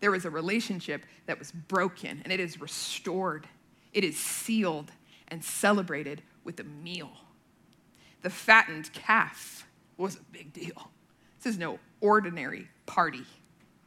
there 0.00 0.10
was 0.10 0.24
a 0.24 0.30
relationship 0.30 1.04
that 1.26 1.38
was 1.38 1.50
broken 1.50 2.20
and 2.24 2.32
it 2.32 2.40
is 2.40 2.60
restored. 2.60 3.48
It 3.92 4.04
is 4.04 4.16
sealed 4.16 4.92
and 5.28 5.44
celebrated 5.44 6.22
with 6.44 6.60
a 6.60 6.64
meal. 6.64 7.10
The 8.22 8.30
fattened 8.30 8.92
calf 8.92 9.66
was 9.96 10.16
a 10.16 10.22
big 10.32 10.52
deal. 10.52 10.90
This 11.42 11.54
is 11.54 11.58
no 11.58 11.78
ordinary 12.00 12.68
party. 12.86 13.24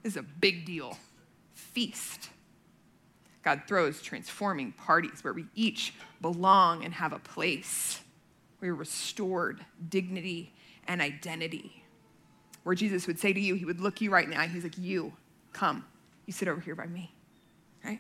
This 0.04 0.14
is 0.14 0.18
a 0.18 0.24
big 0.24 0.66
deal. 0.66 0.98
Feast. 1.54 2.30
God 3.44 3.64
throws 3.68 4.02
transforming 4.02 4.72
parties 4.74 5.24
where 5.24 5.34
we 5.34 5.46
each 5.56 5.94
belong 6.22 6.86
and 6.86 6.94
have 6.94 7.14
a 7.14 7.20
place. 7.20 8.02
We're 8.60 8.76
restored 8.76 9.66
dignity 9.90 10.54
and 10.88 11.02
identity. 11.02 11.84
Where 12.64 12.76
Jesus 12.76 13.08
would 13.08 13.20
say 13.20 13.34
to 13.34 13.40
you, 13.40 13.56
He 13.56 13.66
would 13.66 13.82
look 13.82 14.02
you 14.02 14.12
right 14.12 14.26
in 14.26 14.32
now, 14.32 14.42
and 14.42 14.52
He's 14.52 14.64
like, 14.64 14.78
You, 14.78 15.14
come. 15.54 15.86
You 16.28 16.34
sit 16.34 16.48
over 16.48 16.62
here 16.62 16.76
by 16.76 16.86
me, 16.86 17.14
right? 17.84 18.00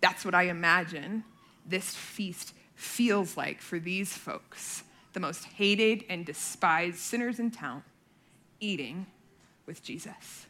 That's 0.00 0.24
what 0.24 0.34
I 0.34 0.44
imagine 0.44 1.24
this 1.64 1.94
feast 1.94 2.52
feels 2.74 3.36
like 3.36 3.62
for 3.62 3.78
these 3.78 4.12
folks, 4.12 4.82
the 5.14 5.20
most 5.20 5.44
hated 5.44 6.04
and 6.08 6.26
despised 6.26 6.98
sinners 6.98 7.38
in 7.38 7.50
town, 7.50 7.82
eating 8.60 9.06
with 9.66 9.82
Jesus. 9.82 10.46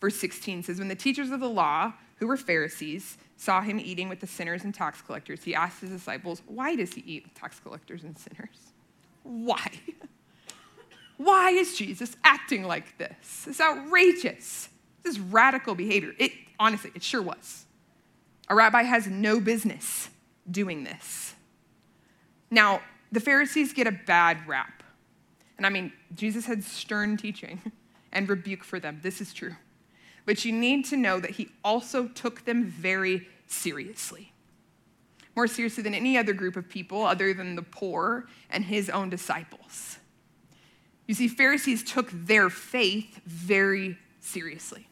Verse 0.00 0.16
16 0.16 0.64
says, 0.64 0.78
When 0.78 0.88
the 0.88 0.94
teachers 0.94 1.30
of 1.30 1.40
the 1.40 1.48
law, 1.48 1.94
who 2.16 2.26
were 2.26 2.36
Pharisees, 2.36 3.16
saw 3.36 3.60
him 3.60 3.80
eating 3.80 4.08
with 4.08 4.20
the 4.20 4.26
sinners 4.26 4.64
and 4.64 4.74
tax 4.74 5.00
collectors, 5.00 5.44
he 5.44 5.54
asked 5.54 5.80
his 5.80 5.90
disciples, 5.90 6.42
Why 6.46 6.76
does 6.76 6.92
he 6.94 7.02
eat 7.06 7.24
with 7.24 7.34
tax 7.34 7.58
collectors 7.60 8.04
and 8.04 8.16
sinners? 8.18 8.72
Why? 9.22 9.70
Why 11.16 11.50
is 11.50 11.76
Jesus 11.76 12.16
acting 12.22 12.64
like 12.64 12.96
this? 12.98 13.46
It's 13.48 13.60
outrageous. 13.60 14.68
This 15.02 15.14
is 15.14 15.20
radical 15.20 15.74
behavior. 15.74 16.12
It 16.18 16.32
honestly, 16.60 16.92
it 16.94 17.02
sure 17.02 17.22
was. 17.22 17.66
A 18.48 18.54
rabbi 18.54 18.84
has 18.84 19.06
no 19.06 19.40
business 19.40 20.10
doing 20.50 20.84
this. 20.84 21.34
Now, 22.50 22.80
the 23.12 23.20
Pharisees 23.20 23.72
get 23.72 23.86
a 23.86 23.92
bad 23.92 24.46
rap. 24.46 24.82
And 25.56 25.66
I 25.66 25.70
mean, 25.70 25.92
Jesus 26.14 26.46
had 26.46 26.62
stern 26.62 27.16
teaching 27.16 27.60
and 28.12 28.28
rebuke 28.28 28.64
for 28.64 28.78
them. 28.78 29.00
This 29.02 29.20
is 29.20 29.32
true. 29.32 29.56
But 30.24 30.44
you 30.44 30.52
need 30.52 30.84
to 30.86 30.96
know 30.96 31.20
that 31.20 31.32
he 31.32 31.48
also 31.64 32.08
took 32.08 32.44
them 32.44 32.64
very 32.64 33.26
seriously. 33.46 34.32
More 35.34 35.46
seriously 35.46 35.82
than 35.82 35.94
any 35.94 36.18
other 36.18 36.32
group 36.32 36.56
of 36.56 36.68
people 36.68 37.04
other 37.04 37.32
than 37.32 37.56
the 37.56 37.62
poor 37.62 38.26
and 38.50 38.64
his 38.64 38.90
own 38.90 39.08
disciples. 39.08 39.98
You 41.06 41.14
see, 41.14 41.28
Pharisees 41.28 41.82
took 41.82 42.10
their 42.12 42.50
faith 42.50 43.20
very 43.24 43.96
seriously. 44.20 44.88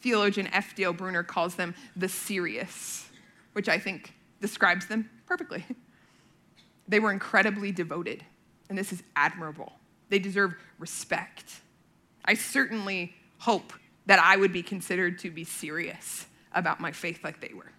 Theologian 0.00 0.46
F. 0.48 0.76
Dale 0.76 0.92
Bruner 0.92 1.24
calls 1.24 1.56
them 1.56 1.74
the 1.96 2.08
serious, 2.08 3.08
which 3.52 3.68
I 3.68 3.78
think 3.78 4.14
describes 4.40 4.86
them 4.86 5.10
perfectly. 5.26 5.64
They 6.88 7.00
were 7.00 7.12
incredibly 7.12 7.72
devoted, 7.72 8.24
and 8.68 8.78
this 8.78 8.92
is 8.92 9.02
admirable. 9.14 9.72
They 10.08 10.18
deserve 10.18 10.54
respect. 10.78 11.60
I 12.24 12.34
certainly 12.34 13.14
hope 13.38 13.72
that 14.06 14.18
I 14.20 14.36
would 14.36 14.52
be 14.52 14.62
considered 14.62 15.18
to 15.20 15.30
be 15.30 15.44
serious 15.44 16.26
about 16.52 16.80
my 16.80 16.92
faith 16.92 17.22
like 17.24 17.40
they 17.40 17.52
were. 17.54 17.72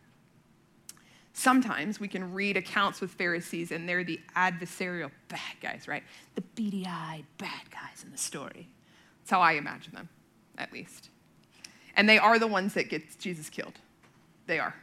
Sometimes 1.34 2.00
we 2.00 2.08
can 2.08 2.34
read 2.34 2.58
accounts 2.58 3.00
with 3.00 3.12
Pharisees 3.12 3.72
and 3.72 3.88
they're 3.88 4.04
the 4.04 4.20
adversarial 4.36 5.12
bad 5.28 5.40
guys, 5.62 5.88
right? 5.88 6.04
The 6.36 6.42
beady 6.42 6.86
eyed 6.88 7.26
bad 7.38 7.70
guys 7.70 8.04
in 8.04 8.12
the 8.12 8.18
story. 8.18 8.68
That's 9.20 9.32
how 9.32 9.42
I 9.42 9.54
imagine 9.54 9.94
them, 9.94 10.10
at 10.58 10.74
least. 10.74 11.10
And 11.96 12.10
they 12.10 12.18
are 12.18 12.40
the 12.40 12.48
ones 12.48 12.74
that 12.74 12.90
get 12.90 13.20
Jesus 13.20 13.50
killed. 13.50 13.74
They 14.48 14.58
are. 14.58 14.74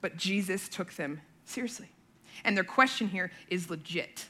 But 0.00 0.16
Jesus 0.16 0.68
took 0.68 0.92
them 0.94 1.20
seriously. 1.44 1.88
And 2.44 2.56
their 2.56 2.64
question 2.64 3.08
here 3.08 3.30
is 3.48 3.70
legit 3.70 4.26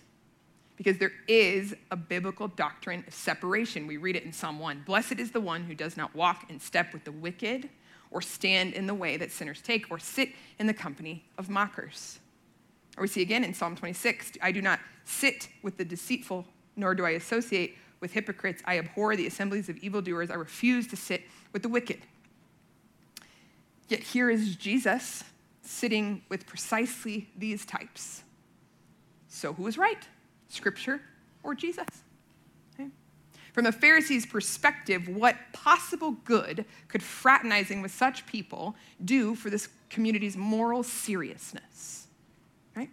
because 0.76 0.98
there 0.98 1.12
is 1.28 1.74
a 1.90 1.96
biblical 1.96 2.48
doctrine 2.48 3.04
of 3.06 3.14
separation. 3.14 3.86
We 3.86 3.96
read 3.96 4.16
it 4.16 4.24
in 4.24 4.32
Psalm 4.32 4.58
1. 4.58 4.82
Blessed 4.84 5.18
is 5.20 5.30
the 5.30 5.40
one 5.40 5.64
who 5.64 5.74
does 5.74 5.96
not 5.96 6.14
walk 6.14 6.50
in 6.50 6.58
step 6.58 6.92
with 6.92 7.04
the 7.04 7.12
wicked 7.12 7.68
or 8.14 8.22
stand 8.22 8.72
in 8.72 8.86
the 8.86 8.94
way 8.94 9.16
that 9.16 9.32
sinners 9.32 9.60
take, 9.60 9.90
or 9.90 9.98
sit 9.98 10.30
in 10.60 10.68
the 10.68 10.72
company 10.72 11.24
of 11.36 11.50
mockers. 11.50 12.20
Or 12.96 13.02
we 13.02 13.08
see 13.08 13.22
again 13.22 13.42
in 13.42 13.52
Psalm 13.52 13.74
26 13.74 14.32
I 14.40 14.52
do 14.52 14.62
not 14.62 14.78
sit 15.04 15.48
with 15.62 15.76
the 15.76 15.84
deceitful, 15.84 16.46
nor 16.76 16.94
do 16.94 17.04
I 17.04 17.10
associate 17.10 17.76
with 18.00 18.12
hypocrites. 18.12 18.62
I 18.64 18.78
abhor 18.78 19.16
the 19.16 19.26
assemblies 19.26 19.68
of 19.68 19.76
evildoers. 19.78 20.30
I 20.30 20.34
refuse 20.34 20.86
to 20.88 20.96
sit 20.96 21.22
with 21.52 21.62
the 21.62 21.68
wicked. 21.68 22.02
Yet 23.88 24.00
here 24.00 24.30
is 24.30 24.54
Jesus 24.56 25.24
sitting 25.64 26.22
with 26.28 26.46
precisely 26.46 27.28
these 27.36 27.64
types. 27.64 28.22
So 29.28 29.52
who 29.52 29.66
is 29.66 29.76
right? 29.76 30.06
Scripture 30.48 31.00
or 31.42 31.54
Jesus? 31.54 31.88
From 33.54 33.62
the 33.62 33.72
Pharisees' 33.72 34.26
perspective, 34.26 35.06
what 35.06 35.36
possible 35.52 36.10
good 36.24 36.64
could 36.88 37.04
fraternizing 37.04 37.82
with 37.82 37.92
such 37.92 38.26
people 38.26 38.74
do 39.04 39.36
for 39.36 39.48
this 39.48 39.68
community's 39.90 40.36
moral 40.36 40.82
seriousness? 40.82 42.08
Right? 42.74 42.90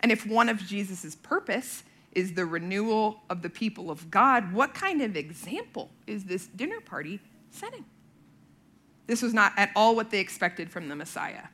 And 0.00 0.10
if 0.10 0.26
one 0.26 0.48
of 0.48 0.58
Jesus' 0.58 1.14
purpose 1.14 1.84
is 2.10 2.34
the 2.34 2.44
renewal 2.44 3.22
of 3.30 3.42
the 3.42 3.48
people 3.48 3.88
of 3.88 4.10
God, 4.10 4.52
what 4.52 4.74
kind 4.74 5.00
of 5.00 5.16
example 5.16 5.90
is 6.08 6.24
this 6.24 6.48
dinner 6.48 6.80
party 6.80 7.20
setting? 7.52 7.84
This 9.06 9.22
was 9.22 9.32
not 9.32 9.52
at 9.56 9.70
all 9.76 9.94
what 9.94 10.10
they 10.10 10.18
expected 10.18 10.72
from 10.72 10.88
the 10.88 10.96
Messiah, 10.96 11.44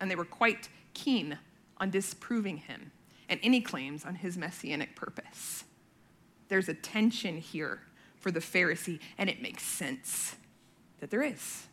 and 0.00 0.10
they 0.10 0.16
were 0.16 0.24
quite 0.24 0.68
keen 0.94 1.38
on 1.78 1.90
disproving 1.90 2.56
him 2.56 2.90
and 3.28 3.38
any 3.42 3.60
claims 3.60 4.04
on 4.04 4.16
his 4.16 4.36
messianic 4.36 4.96
purpose. 4.96 5.64
There's 6.48 6.68
a 6.68 6.74
tension 6.74 7.38
here 7.38 7.80
for 8.16 8.30
the 8.30 8.40
Pharisee, 8.40 8.98
and 9.16 9.30
it 9.30 9.40
makes 9.40 9.62
sense 9.62 10.36
that 10.98 11.10
there 11.10 11.22
is. 11.22 11.66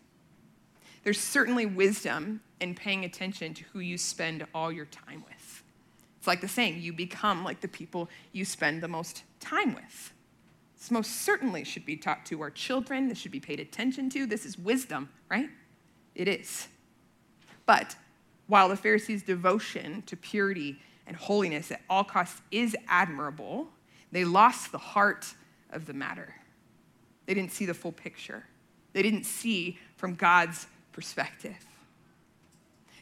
There's 1.04 1.20
certainly 1.20 1.66
wisdom 1.66 2.42
in 2.60 2.76
paying 2.76 3.06
attention 3.06 3.54
to 3.56 3.64
who 3.74 3.80
you 3.80 3.98
spend 3.98 4.46
all 4.54 4.72
your 4.72 4.86
time 4.86 5.24
with. 5.28 5.64
It's 6.18 6.28
like 6.28 6.42
the 6.42 6.48
saying, 6.48 6.82
you 6.82 6.94
become 6.94 7.44
like 7.44 7.62
the 7.62 7.68
people 7.68 8.10
you 8.34 8.46
spend 8.46 8.82
the 8.82 8.88
most 8.88 9.24
time 9.40 9.74
with. 9.74 10.14
This 10.78 10.92
most 10.92 11.22
certainly 11.22 11.64
should 11.64 11.86
be 11.86 11.96
taught 11.96 12.26
to 12.28 12.42
our 12.42 12.52
children. 12.52 13.08
This 13.08 13.18
should 13.18 13.32
be 13.32 13.40
paid 13.40 13.60
attention 13.60 14.10
to. 14.12 14.26
This 14.26 14.46
is 14.46 14.58
wisdom, 14.58 15.10
right? 15.30 15.50
It 16.14 16.28
is. 16.28 16.68
But 17.66 17.96
While 18.48 18.70
the 18.70 18.78
Pharisees' 18.78 19.24
devotion 19.24 20.04
to 20.04 20.16
purity 20.16 20.80
and 21.06 21.16
holiness 21.16 21.72
at 21.72 21.82
all 21.90 22.04
costs 22.04 22.42
is 22.52 22.76
admirable, 22.88 23.68
they 24.12 24.26
lost 24.26 24.72
the 24.72 24.78
heart 24.78 25.34
of 25.72 25.86
the 25.86 25.94
matter. 25.94 26.34
They 27.26 27.34
didn't 27.34 27.52
see 27.52 27.66
the 27.66 27.74
full 27.74 27.92
picture, 27.92 28.46
they 28.94 29.02
didn't 29.02 29.26
see 29.26 29.78
from 29.98 30.16
God's 30.16 30.68
perspective. 30.92 31.66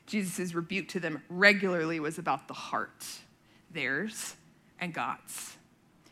Jesus' 0.07 0.53
rebuke 0.53 0.87
to 0.89 0.99
them 0.99 1.23
regularly 1.29 1.99
was 1.99 2.19
about 2.19 2.47
the 2.47 2.53
heart, 2.53 3.05
theirs 3.71 4.35
and 4.79 4.93
God's. 4.93 5.57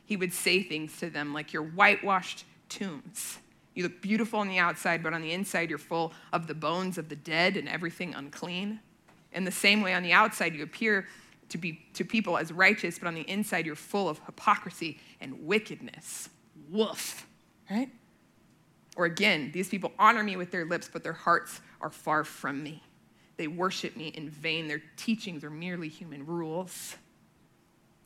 He 0.05 0.17
would 0.17 0.33
say 0.33 0.63
things 0.63 0.97
to 0.99 1.09
them 1.09 1.33
like, 1.33 1.53
You're 1.53 1.63
whitewashed 1.63 2.45
tombs. 2.69 3.37
You 3.75 3.83
look 3.83 4.01
beautiful 4.01 4.39
on 4.39 4.47
the 4.47 4.59
outside, 4.59 5.01
but 5.01 5.13
on 5.13 5.21
the 5.21 5.31
inside, 5.31 5.69
you're 5.69 5.79
full 5.79 6.13
of 6.31 6.47
the 6.47 6.53
bones 6.53 6.97
of 6.97 7.09
the 7.09 7.15
dead 7.15 7.57
and 7.57 7.67
everything 7.67 8.13
unclean. 8.13 8.79
In 9.33 9.43
the 9.43 9.51
same 9.51 9.81
way, 9.81 9.93
on 9.93 10.03
the 10.03 10.13
outside, 10.13 10.53
you 10.53 10.63
appear 10.63 11.07
to, 11.49 11.57
be, 11.57 11.79
to 11.93 12.03
people 12.03 12.37
as 12.37 12.51
righteous, 12.51 12.99
but 12.99 13.07
on 13.07 13.15
the 13.15 13.29
inside, 13.29 13.65
you're 13.65 13.75
full 13.75 14.09
of 14.09 14.19
hypocrisy 14.25 14.99
and 15.21 15.45
wickedness. 15.45 16.29
Woof, 16.69 17.27
right? 17.69 17.89
Or 18.95 19.05
again, 19.05 19.51
these 19.53 19.69
people 19.69 19.91
honor 19.97 20.23
me 20.23 20.35
with 20.35 20.51
their 20.51 20.65
lips, 20.65 20.89
but 20.91 21.03
their 21.03 21.13
hearts 21.13 21.61
are 21.81 21.89
far 21.89 22.23
from 22.23 22.61
me. 22.63 22.83
They 23.37 23.47
worship 23.47 23.97
me 23.97 24.07
in 24.09 24.29
vain. 24.29 24.67
Their 24.67 24.83
teachings 24.95 25.43
are 25.43 25.49
merely 25.49 25.89
human 25.89 26.25
rules. 26.25 26.95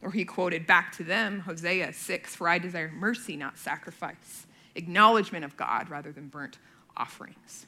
Or 0.02 0.12
he 0.12 0.26
quoted 0.26 0.66
back 0.66 0.92
to 0.98 1.04
them 1.04 1.42
Hosea 1.42 1.94
6 1.94 2.36
For 2.36 2.48
I 2.48 2.60
desire 2.60 2.92
mercy, 2.92 3.36
not 3.36 3.58
sacrifice, 3.58 4.48
acknowledgement 4.76 5.44
of 5.44 5.58
God 5.58 5.90
rather 5.90 6.12
than 6.12 6.28
burnt 6.28 6.58
offerings. 6.96 7.66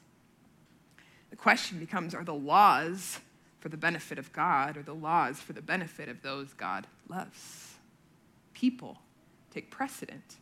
The 1.29 1.35
question 1.35 1.79
becomes 1.79 2.15
Are 2.15 2.23
the 2.23 2.33
laws 2.33 3.19
for 3.59 3.69
the 3.69 3.77
benefit 3.77 4.17
of 4.17 4.31
God 4.33 4.77
or 4.77 4.83
the 4.83 4.95
laws 4.95 5.39
for 5.39 5.53
the 5.53 5.61
benefit 5.61 6.09
of 6.09 6.21
those 6.21 6.53
God 6.53 6.87
loves? 7.07 7.75
People 8.53 8.99
take 9.51 9.69
precedent 9.69 10.37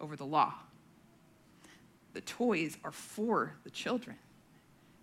over 0.00 0.16
the 0.16 0.26
law. 0.26 0.54
The 2.12 2.20
toys 2.22 2.78
are 2.84 2.92
for 2.92 3.54
the 3.64 3.70
children, 3.70 4.16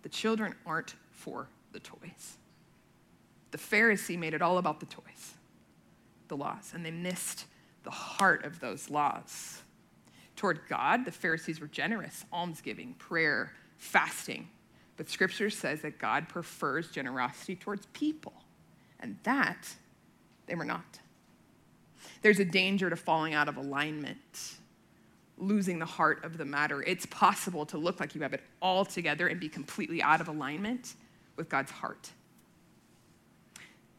the 0.02 0.08
children 0.08 0.54
aren't 0.66 0.94
for 1.10 1.48
the 1.72 1.80
toys. 1.80 2.38
The 3.50 3.58
Pharisee 3.58 4.18
made 4.18 4.34
it 4.34 4.42
all 4.42 4.58
about 4.58 4.80
the 4.80 4.86
toys, 4.86 5.34
the 6.26 6.36
laws, 6.36 6.72
and 6.74 6.84
they 6.84 6.90
missed 6.90 7.44
the 7.84 7.90
heart 7.90 8.44
of 8.44 8.58
those 8.58 8.90
laws. 8.90 9.62
Toward 10.34 10.60
God, 10.68 11.04
the 11.04 11.12
Pharisees 11.12 11.60
were 11.60 11.68
generous, 11.68 12.24
almsgiving, 12.32 12.94
prayer, 12.98 13.52
fasting. 13.76 14.48
But 14.96 15.08
scripture 15.10 15.50
says 15.50 15.82
that 15.82 15.98
God 15.98 16.28
prefers 16.28 16.90
generosity 16.90 17.56
towards 17.56 17.86
people, 17.86 18.32
and 19.00 19.16
that 19.24 19.74
they 20.46 20.54
were 20.54 20.64
not. 20.64 21.00
There's 22.22 22.38
a 22.38 22.44
danger 22.44 22.90
to 22.90 22.96
falling 22.96 23.34
out 23.34 23.48
of 23.48 23.56
alignment, 23.56 24.54
losing 25.36 25.78
the 25.78 25.86
heart 25.86 26.24
of 26.24 26.38
the 26.38 26.44
matter. 26.44 26.82
It's 26.82 27.06
possible 27.06 27.66
to 27.66 27.78
look 27.78 27.98
like 27.98 28.14
you 28.14 28.22
have 28.22 28.34
it 28.34 28.42
all 28.62 28.84
together 28.84 29.26
and 29.26 29.40
be 29.40 29.48
completely 29.48 30.02
out 30.02 30.20
of 30.20 30.28
alignment 30.28 30.94
with 31.36 31.48
God's 31.48 31.70
heart. 31.70 32.10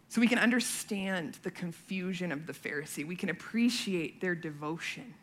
So 0.07 0.21
we 0.21 0.27
can 0.27 0.39
understand 0.39 1.39
the 1.43 1.51
confusion 1.51 2.31
of 2.31 2.47
the 2.47 2.53
Pharisee. 2.53 3.05
We 3.05 3.17
can 3.17 3.29
appreciate 3.29 4.21
their 4.21 4.33
devotion 4.33 5.13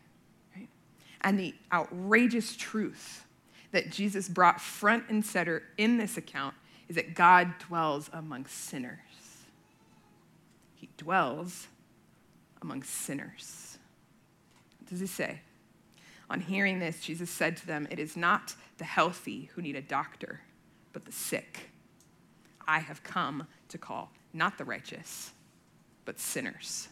right? 0.55 0.69
and 1.21 1.39
the 1.39 1.55
outrageous 1.71 2.55
truth 2.55 3.25
that 3.73 3.89
Jesus 3.89 4.29
brought 4.29 4.61
front 4.61 5.09
and 5.09 5.25
center 5.25 5.63
in 5.77 5.97
this 5.97 6.15
account 6.15 6.55
is 6.87 6.95
that 6.95 7.15
God 7.15 7.57
dwells 7.59 8.09
among 8.13 8.45
sinners. 8.45 8.99
He 10.75 10.89
dwells 10.95 11.67
among 12.61 12.83
sinners. 12.83 13.77
What 14.79 14.89
does 14.89 14.99
he 14.99 15.07
say? 15.07 15.41
On 16.29 16.39
hearing 16.39 16.79
this, 16.79 17.01
Jesus 17.01 17.29
said 17.29 17.57
to 17.57 17.67
them, 17.67 17.87
It 17.89 17.99
is 17.99 18.15
not 18.15 18.55
the 18.77 18.85
healthy 18.85 19.49
who 19.53 19.61
need 19.61 19.75
a 19.75 19.81
doctor, 19.81 20.41
but 20.93 21.05
the 21.05 21.11
sick. 21.11 21.69
I 22.67 22.79
have 22.79 23.03
come 23.03 23.47
to 23.69 23.77
call 23.77 24.11
not 24.33 24.57
the 24.57 24.65
righteous, 24.65 25.31
but 26.05 26.19
sinners. 26.19 26.89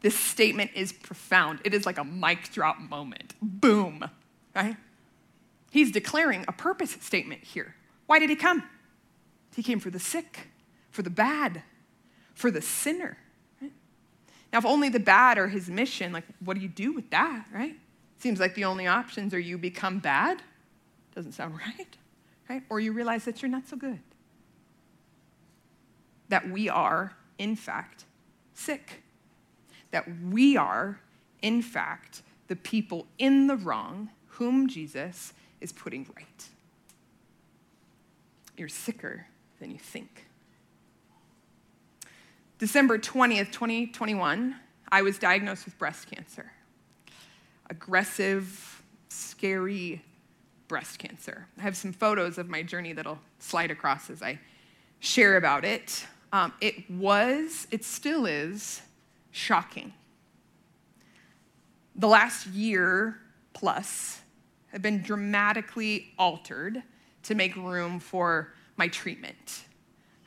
This 0.00 0.14
statement 0.14 0.72
is 0.74 0.92
profound. 0.92 1.60
It 1.64 1.74
is 1.74 1.86
like 1.86 1.98
a 1.98 2.04
mic 2.04 2.52
drop 2.52 2.78
moment. 2.78 3.34
Boom, 3.40 4.04
right? 4.54 4.76
He's 5.72 5.90
declaring 5.90 6.44
a 6.46 6.52
purpose 6.52 6.98
statement 7.00 7.42
here. 7.42 7.74
Why 8.04 8.18
did 8.18 8.28
he 8.28 8.36
come? 8.36 8.62
He 9.56 9.62
came 9.62 9.80
for 9.80 9.88
the 9.88 9.98
sick, 9.98 10.48
for 10.90 11.00
the 11.00 11.08
bad, 11.08 11.62
for 12.34 12.50
the 12.50 12.60
sinner. 12.60 13.16
Right? 13.60 13.72
Now, 14.52 14.58
if 14.58 14.66
only 14.66 14.90
the 14.90 15.00
bad 15.00 15.38
are 15.38 15.48
his 15.48 15.70
mission, 15.70 16.12
like 16.12 16.24
what 16.44 16.58
do 16.58 16.60
you 16.60 16.68
do 16.68 16.92
with 16.92 17.08
that, 17.08 17.46
right? 17.54 17.74
Seems 18.18 18.38
like 18.38 18.54
the 18.54 18.66
only 18.66 18.86
options 18.86 19.32
are 19.32 19.38
you 19.38 19.56
become 19.56 19.98
bad. 19.98 20.42
Doesn't 21.14 21.32
sound 21.32 21.54
right, 21.78 21.96
right? 22.50 22.62
Or 22.68 22.78
you 22.78 22.92
realize 22.92 23.24
that 23.24 23.40
you're 23.40 23.50
not 23.50 23.66
so 23.66 23.78
good 23.78 24.00
that 26.28 26.50
we 26.50 26.68
are, 26.68 27.14
in 27.38 27.56
fact, 27.56 28.04
sick. 28.52 29.02
That 29.90 30.04
we 30.30 30.58
are, 30.58 31.00
in 31.40 31.62
fact, 31.62 32.20
the 32.48 32.56
people 32.56 33.06
in 33.18 33.46
the 33.46 33.56
wrong 33.56 34.10
whom 34.26 34.68
Jesus 34.68 35.32
is 35.62 35.72
putting 35.72 36.06
right. 36.16 36.44
You're 38.56 38.68
sicker 38.68 39.26
than 39.60 39.70
you 39.70 39.78
think. 39.78 40.26
December 42.58 42.98
20th, 42.98 43.50
2021, 43.50 44.56
I 44.90 45.02
was 45.02 45.18
diagnosed 45.18 45.64
with 45.64 45.78
breast 45.78 46.10
cancer. 46.10 46.52
Aggressive, 47.70 48.82
scary 49.08 50.02
breast 50.68 50.98
cancer. 50.98 51.46
I 51.58 51.62
have 51.62 51.76
some 51.76 51.92
photos 51.92 52.38
of 52.38 52.48
my 52.48 52.62
journey 52.62 52.92
that'll 52.92 53.18
slide 53.38 53.70
across 53.70 54.10
as 54.10 54.22
I 54.22 54.38
share 55.00 55.36
about 55.36 55.64
it. 55.64 56.06
Um, 56.32 56.52
it 56.60 56.90
was, 56.90 57.66
it 57.70 57.84
still 57.84 58.26
is, 58.26 58.80
shocking. 59.32 59.92
The 61.94 62.08
last 62.08 62.46
year 62.46 63.18
plus 63.52 64.21
have 64.72 64.82
been 64.82 65.02
dramatically 65.02 66.12
altered 66.18 66.82
to 67.24 67.34
make 67.34 67.54
room 67.56 68.00
for 68.00 68.52
my 68.76 68.88
treatment. 68.88 69.64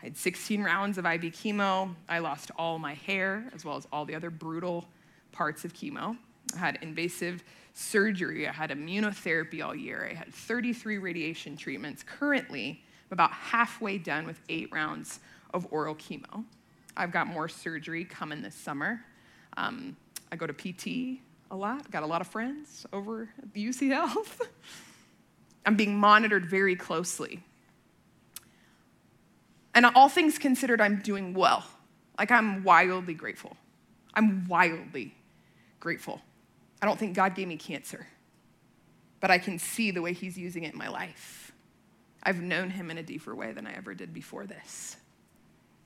I 0.02 0.06
had 0.06 0.18
16 0.18 0.62
rounds 0.62 0.98
of 0.98 1.06
IV 1.06 1.22
chemo. 1.34 1.94
I 2.08 2.20
lost 2.20 2.52
all 2.58 2.78
my 2.80 2.94
hair, 2.94 3.50
as 3.54 3.66
well 3.66 3.76
as 3.76 3.88
all 3.92 4.06
the 4.06 4.16
other 4.16 4.30
brutal 4.30 4.86
parts 5.32 5.66
of 5.66 5.74
chemo. 5.74 6.18
I 6.54 6.58
had 6.58 6.78
invasive 6.82 7.44
surgery. 7.74 8.48
I 8.48 8.54
had 8.54 8.70
immunotherapy 8.70 9.64
all 9.64 9.76
year. 9.76 10.08
I 10.10 10.14
had 10.14 10.34
33 10.34 11.00
radiation 11.00 11.58
treatments. 11.58 12.04
Currently, 12.04 12.82
I'm 13.10 13.14
about 13.14 13.32
halfway 13.32 13.98
done 13.98 14.26
with 14.26 14.40
eight 14.48 14.72
rounds 14.72 15.20
of 15.54 15.68
oral 15.72 15.96
chemo. 15.96 16.46
I've 16.96 17.12
got 17.12 17.28
more 17.28 17.50
surgery 17.50 18.06
coming 18.06 18.42
this 18.42 18.56
summer. 18.56 19.02
Um, 19.58 19.98
I 20.32 20.36
go 20.36 20.48
to 20.48 20.54
PT 20.54 21.20
a 21.56 21.58
lot, 21.58 21.90
got 21.90 22.04
a 22.04 22.06
lot 22.06 22.20
of 22.20 22.28
friends 22.28 22.86
over 22.92 23.30
at 23.42 23.54
the 23.54 23.66
UC 23.66 23.90
Health. 23.90 24.42
I'm 25.66 25.76
being 25.76 25.98
monitored 25.98 26.46
very 26.46 26.76
closely. 26.76 27.44
And 29.74 29.86
all 29.86 30.10
things 30.10 30.38
considered, 30.38 30.82
I'm 30.82 31.02
doing 31.02 31.34
well. 31.34 31.64
Like, 32.20 32.30
I'm 32.30 32.64
wildly 32.64 33.14
grateful. 33.14 33.56
I'm 34.14 34.48
wildly 34.48 35.16
grateful. 35.80 36.22
I 36.82 36.86
don't 36.86 37.00
think 37.00 37.16
God 37.16 37.36
gave 37.36 37.48
me 37.48 37.58
cancer, 37.58 38.06
but 39.22 39.32
I 39.32 39.38
can 39.38 39.58
see 39.58 39.92
the 39.92 40.02
way 40.02 40.14
He's 40.14 40.38
using 40.38 40.64
it 40.64 40.74
in 40.74 40.78
my 40.78 40.90
life. 40.90 41.54
I've 42.22 42.42
known 42.42 42.70
Him 42.70 42.92
in 42.92 42.98
a 42.98 43.04
deeper 43.04 43.34
way 43.34 43.54
than 43.54 43.66
I 43.66 43.74
ever 43.74 43.94
did 43.94 44.14
before 44.14 44.46
this. 44.46 44.98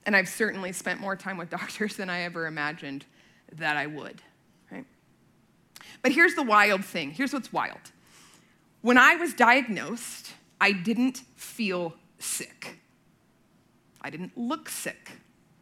And 0.05 0.15
I've 0.15 0.29
certainly 0.29 0.71
spent 0.71 0.99
more 0.99 1.15
time 1.15 1.37
with 1.37 1.49
doctors 1.51 1.95
than 1.95 2.09
I 2.09 2.21
ever 2.21 2.47
imagined 2.47 3.05
that 3.53 3.77
I 3.77 3.85
would? 3.85 4.21
But 6.01 6.11
here's 6.11 6.35
the 6.35 6.43
wild 6.43 6.83
thing. 6.83 7.11
Here's 7.11 7.33
what's 7.33 7.51
wild. 7.51 7.91
When 8.81 8.97
I 8.97 9.15
was 9.15 9.33
diagnosed, 9.33 10.33
I 10.61 10.71
didn't 10.71 11.23
feel 11.35 11.93
sick. 12.17 12.79
I 14.01 14.09
didn't 14.09 14.37
look 14.37 14.69
sick. 14.69 15.11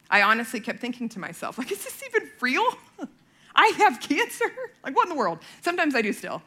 I 0.09 0.21
honestly 0.21 0.59
kept 0.59 0.79
thinking 0.79 1.09
to 1.09 1.19
myself, 1.19 1.57
like, 1.57 1.71
is 1.71 1.83
this 1.83 2.01
even 2.05 2.29
real? 2.39 2.65
I 3.55 3.73
have 3.77 3.99
cancer? 3.99 4.45
Like, 4.83 4.95
what 4.95 5.03
in 5.03 5.09
the 5.09 5.19
world? 5.19 5.39
Sometimes 5.61 5.95
I 5.95 6.01
do 6.01 6.13
still. 6.13 6.41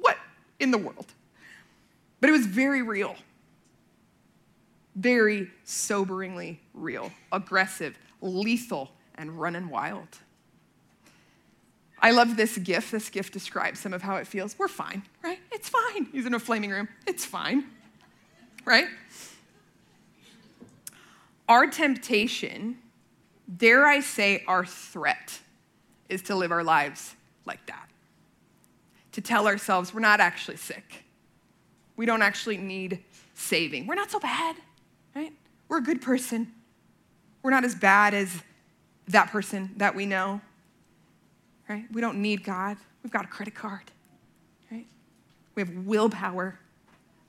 What 0.00 0.16
in 0.60 0.70
the 0.70 0.78
world? 0.78 1.06
But 2.20 2.30
it 2.30 2.32
was 2.32 2.46
very 2.46 2.80
real 2.82 3.16
very 4.94 5.50
soberingly 5.64 6.58
real, 6.74 7.10
aggressive, 7.30 7.98
lethal, 8.20 8.90
and 9.14 9.40
running 9.40 9.68
wild. 9.68 10.08
I 12.02 12.10
love 12.10 12.36
this 12.36 12.58
gift. 12.58 12.90
This 12.90 13.08
gift 13.08 13.32
describes 13.32 13.78
some 13.78 13.92
of 13.92 14.02
how 14.02 14.16
it 14.16 14.26
feels. 14.26 14.58
We're 14.58 14.66
fine, 14.66 15.04
right? 15.22 15.38
It's 15.52 15.68
fine. 15.68 16.06
He's 16.06 16.26
in 16.26 16.34
a 16.34 16.40
flaming 16.40 16.70
room. 16.70 16.88
It's 17.06 17.24
fine, 17.24 17.64
right? 18.64 18.86
Our 21.48 21.68
temptation, 21.68 22.78
dare 23.56 23.86
I 23.86 24.00
say, 24.00 24.42
our 24.48 24.64
threat, 24.64 25.40
is 26.08 26.22
to 26.22 26.34
live 26.34 26.50
our 26.50 26.64
lives 26.64 27.14
like 27.46 27.64
that. 27.66 27.88
To 29.12 29.20
tell 29.20 29.46
ourselves 29.46 29.94
we're 29.94 30.00
not 30.00 30.20
actually 30.20 30.56
sick. 30.56 31.04
We 31.96 32.04
don't 32.04 32.22
actually 32.22 32.56
need 32.56 33.04
saving. 33.34 33.86
We're 33.86 33.94
not 33.94 34.10
so 34.10 34.18
bad, 34.18 34.56
right? 35.14 35.32
We're 35.68 35.78
a 35.78 35.82
good 35.82 36.02
person. 36.02 36.52
We're 37.42 37.50
not 37.50 37.64
as 37.64 37.74
bad 37.74 38.12
as 38.12 38.42
that 39.08 39.30
person 39.30 39.70
that 39.76 39.94
we 39.94 40.06
know, 40.06 40.40
right? 41.72 41.84
We 41.90 42.00
don't 42.00 42.20
need 42.20 42.44
God. 42.44 42.76
We've 43.02 43.12
got 43.12 43.24
a 43.24 43.28
credit 43.28 43.54
card, 43.54 43.90
right? 44.70 44.86
We 45.54 45.62
have 45.62 45.70
willpower. 45.86 46.58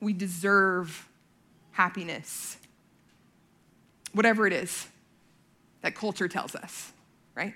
We 0.00 0.12
deserve 0.12 1.08
happiness 1.72 2.58
whatever 4.12 4.46
it 4.46 4.52
is 4.52 4.86
that 5.82 5.94
culture 5.94 6.28
tells 6.28 6.54
us, 6.54 6.92
right? 7.34 7.54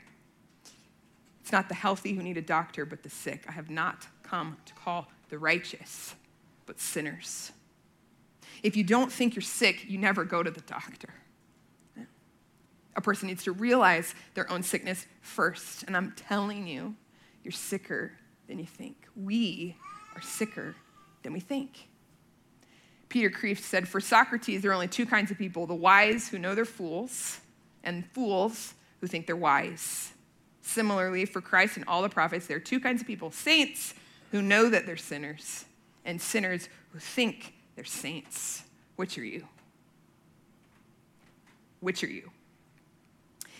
It's 1.40 1.53
not 1.53 1.68
the 1.68 1.74
healthy 1.74 2.14
who 2.14 2.22
need 2.22 2.37
a 2.37 2.42
doctor, 2.42 2.85
but 2.85 3.03
the 3.03 3.11
sick. 3.11 3.44
I 3.48 3.53
have 3.53 3.70
not 3.70 4.09
come 4.24 4.57
to 4.66 4.74
call 4.74 5.07
the 5.29 5.38
righteous, 5.38 6.14
but 6.66 6.81
sinners. 6.81 7.53
If 8.62 8.77
you 8.77 8.83
don't 8.83 9.12
think 9.12 9.37
you're 9.37 9.42
sick, 9.42 9.85
you 9.88 9.98
never 9.98 10.24
go 10.24 10.42
to 10.42 10.51
the 10.51 10.62
doctor. 10.62 11.11
A 12.98 13.00
person 13.00 13.28
needs 13.28 13.44
to 13.44 13.52
realize 13.52 14.12
their 14.34 14.50
own 14.50 14.64
sickness 14.64 15.06
first. 15.20 15.84
And 15.84 15.96
I'm 15.96 16.12
telling 16.16 16.66
you, 16.66 16.96
you're 17.44 17.52
sicker 17.52 18.11
than 18.48 18.58
you 18.58 18.66
think. 18.66 18.96
We 19.14 19.76
are 20.16 20.20
sicker 20.20 20.74
than 21.22 21.32
we 21.32 21.38
think. 21.38 21.87
Peter 23.08 23.30
Kreeft 23.30 23.61
said, 23.61 23.87
For 23.87 24.00
Socrates, 24.00 24.62
there 24.62 24.72
are 24.72 24.74
only 24.74 24.88
two 24.88 25.06
kinds 25.06 25.30
of 25.30 25.38
people 25.38 25.64
the 25.64 25.76
wise 25.76 26.28
who 26.28 26.40
know 26.40 26.56
they're 26.56 26.64
fools, 26.64 27.38
and 27.84 28.04
fools 28.11 28.74
who 29.00 29.06
think 29.06 29.26
they're 29.26 29.37
wise. 29.37 30.12
Similarly, 30.62 31.24
for 31.24 31.40
Christ 31.40 31.76
and 31.76 31.87
all 31.87 32.02
the 32.02 32.08
prophets, 32.08 32.48
there 32.48 32.56
are 32.56 32.61
two 32.61 32.80
kinds 32.80 33.00
of 33.00 33.06
people 33.06 33.30
saints 33.30 33.94
who 34.32 34.42
know 34.42 34.68
that 34.68 34.87
they're 34.87 34.96
sinners, 34.96 35.66
and 36.04 36.20
sinners 36.20 36.68
who 36.90 36.98
think 36.98 37.54
they're 37.76 37.84
saints. 37.84 38.64
Which 38.96 39.16
are 39.18 39.24
you? 39.24 39.46
Which 41.78 42.02
are 42.02 42.11
you? 42.11 42.32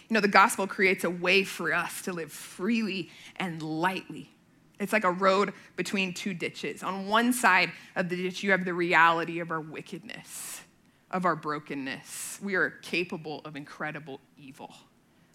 You 0.09 0.15
know, 0.15 0.21
the 0.21 0.29
gospel 0.29 0.67
creates 0.67 1.05
a 1.05 1.11
way 1.11 1.45
for 1.45 1.73
us 1.73 2.03
to 2.03 2.13
live 2.13 2.33
freely 2.33 3.11
and 3.37 3.63
lightly 3.63 4.31
it's 4.79 4.93
like 4.93 5.05
a 5.05 5.11
road 5.11 5.53
between 5.77 6.15
two 6.15 6.35
ditches. 6.35 6.83
On 6.83 7.09
one 7.09 7.33
side 7.33 7.73
of 7.97 8.09
the 8.09 8.17
ditch, 8.17 8.43
you 8.43 8.53
have 8.53 8.65
the 8.65 8.75
reality 8.75 9.41
of 9.41 9.51
our 9.51 9.61
wickedness, 9.61 10.63
of 11.11 11.25
our 11.25 11.35
brokenness. 11.35 12.39
We 12.43 12.55
are 12.55 12.71
capable 12.71 13.41
of 13.45 13.57
incredible 13.57 14.21
evil. 14.39 14.73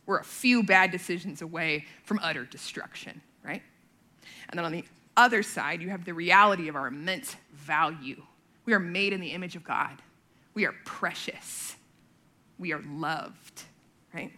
We're 0.05 0.19
a 0.19 0.23
few 0.23 0.63
bad 0.63 0.91
decisions 0.91 1.41
away 1.41 1.85
from 2.03 2.19
utter 2.21 2.45
destruction, 2.45 3.21
right? 3.43 3.61
And 4.49 4.57
then 4.57 4.65
on 4.65 4.71
the 4.71 4.85
other 5.15 5.43
side, 5.43 5.81
you 5.81 5.89
have 5.89 6.05
the 6.05 6.13
reality 6.13 6.67
of 6.67 6.75
our 6.75 6.87
immense 6.87 7.35
value. 7.53 8.21
We 8.65 8.73
are 8.73 8.79
made 8.79 9.13
in 9.13 9.19
the 9.19 9.31
image 9.31 9.55
of 9.55 9.63
God. 9.63 10.01
We 10.53 10.65
are 10.65 10.73
precious. 10.85 11.75
We 12.57 12.71
are 12.73 12.81
loved, 12.81 13.63
right? 14.13 14.31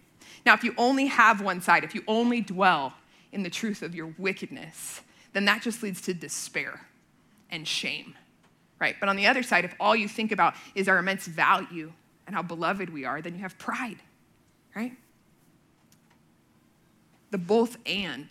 Now, 0.46 0.54
if 0.54 0.64
you 0.64 0.74
only 0.78 1.08
have 1.08 1.42
one 1.42 1.62
side, 1.62 1.84
if 1.84 1.96
you 1.96 2.04
only 2.08 2.42
dwell 2.42 2.94
in 3.32 3.44
the 3.44 3.50
truth 3.50 3.82
of 3.82 3.96
your 3.96 4.14
wickedness, 4.18 5.02
then 5.34 5.46
that 5.46 5.62
just 5.62 5.82
leads 5.82 6.02
to 6.02 6.14
despair 6.14 6.88
and 7.50 7.68
shame, 7.68 8.16
right? 8.80 8.96
But 9.00 9.10
on 9.10 9.16
the 9.16 9.28
other 9.28 9.44
side, 9.44 9.66
if 9.66 9.76
all 9.80 9.96
you 9.96 10.08
think 10.08 10.32
about 10.32 10.54
is 10.76 10.88
our 10.88 10.98
immense 10.98 11.26
value 11.26 11.92
and 12.28 12.36
how 12.36 12.42
beloved 12.42 12.92
we 12.92 13.06
are, 13.06 13.22
then 13.22 13.34
you 13.34 13.42
have 13.42 13.58
pride, 13.58 13.98
right? 14.76 14.94
The 17.32 17.38
both 17.38 17.78
and 17.86 18.28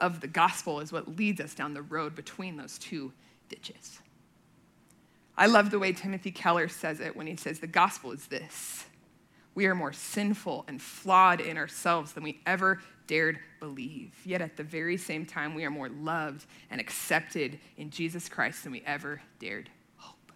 of 0.00 0.20
the 0.20 0.28
gospel 0.28 0.80
is 0.80 0.92
what 0.92 1.16
leads 1.16 1.40
us 1.40 1.54
down 1.54 1.74
the 1.74 1.82
road 1.82 2.14
between 2.14 2.56
those 2.56 2.78
two 2.78 3.12
ditches. 3.48 4.00
I 5.36 5.46
love 5.46 5.70
the 5.70 5.78
way 5.78 5.92
Timothy 5.92 6.32
Keller 6.32 6.68
says 6.68 7.00
it 7.00 7.16
when 7.16 7.26
he 7.26 7.36
says, 7.36 7.60
The 7.60 7.68
gospel 7.68 8.12
is 8.12 8.26
this 8.26 8.84
we 9.58 9.66
are 9.66 9.74
more 9.74 9.92
sinful 9.92 10.64
and 10.68 10.80
flawed 10.80 11.40
in 11.40 11.56
ourselves 11.56 12.12
than 12.12 12.22
we 12.22 12.40
ever 12.46 12.80
dared 13.08 13.40
believe. 13.58 14.14
Yet 14.24 14.40
at 14.40 14.56
the 14.56 14.62
very 14.62 14.96
same 14.96 15.26
time, 15.26 15.52
we 15.52 15.64
are 15.64 15.70
more 15.70 15.88
loved 15.88 16.46
and 16.70 16.80
accepted 16.80 17.58
in 17.76 17.90
Jesus 17.90 18.28
Christ 18.28 18.62
than 18.62 18.70
we 18.70 18.84
ever 18.86 19.20
dared 19.40 19.68
hope. 19.96 20.30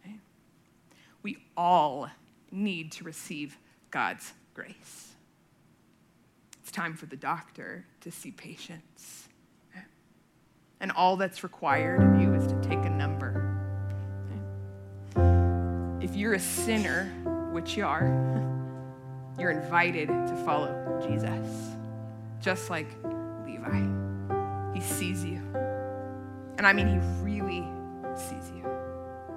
Okay? 0.00 0.16
We 1.22 1.36
all 1.54 2.08
need 2.50 2.92
to 2.92 3.04
receive 3.04 3.58
God's 3.90 4.32
grace. 4.54 5.12
It's 6.62 6.72
time 6.72 6.94
for 6.94 7.04
the 7.04 7.16
doctor 7.16 7.84
to 8.00 8.10
see 8.10 8.30
patients. 8.30 9.28
And 10.80 10.90
all 10.92 11.18
that's 11.18 11.42
required 11.42 12.02
of 12.02 12.18
you 12.18 12.32
is 12.32 12.46
to 12.46 12.58
take 12.62 12.86
a 12.86 12.90
number. 12.90 13.50
If 16.00 16.16
you're 16.16 16.32
a 16.32 16.40
sinner, 16.40 17.12
which 17.54 17.76
you 17.76 17.86
are, 17.86 18.02
you're 19.38 19.52
invited 19.52 20.08
to 20.08 20.42
follow 20.44 21.00
Jesus, 21.08 21.76
just 22.42 22.68
like 22.68 22.88
Levi. 23.46 24.74
He 24.74 24.80
sees 24.80 25.24
you. 25.24 25.40
And 26.58 26.66
I 26.66 26.72
mean, 26.72 26.88
he 26.88 26.98
really 27.22 27.64
sees 28.16 28.50
you. 28.56 28.64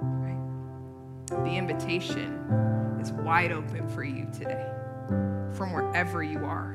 Right? 0.02 1.44
The 1.44 1.56
invitation 1.56 2.34
is 3.00 3.12
wide 3.12 3.52
open 3.52 3.88
for 3.88 4.02
you 4.02 4.26
today, 4.36 4.66
from 5.52 5.72
wherever 5.72 6.20
you 6.20 6.44
are. 6.44 6.74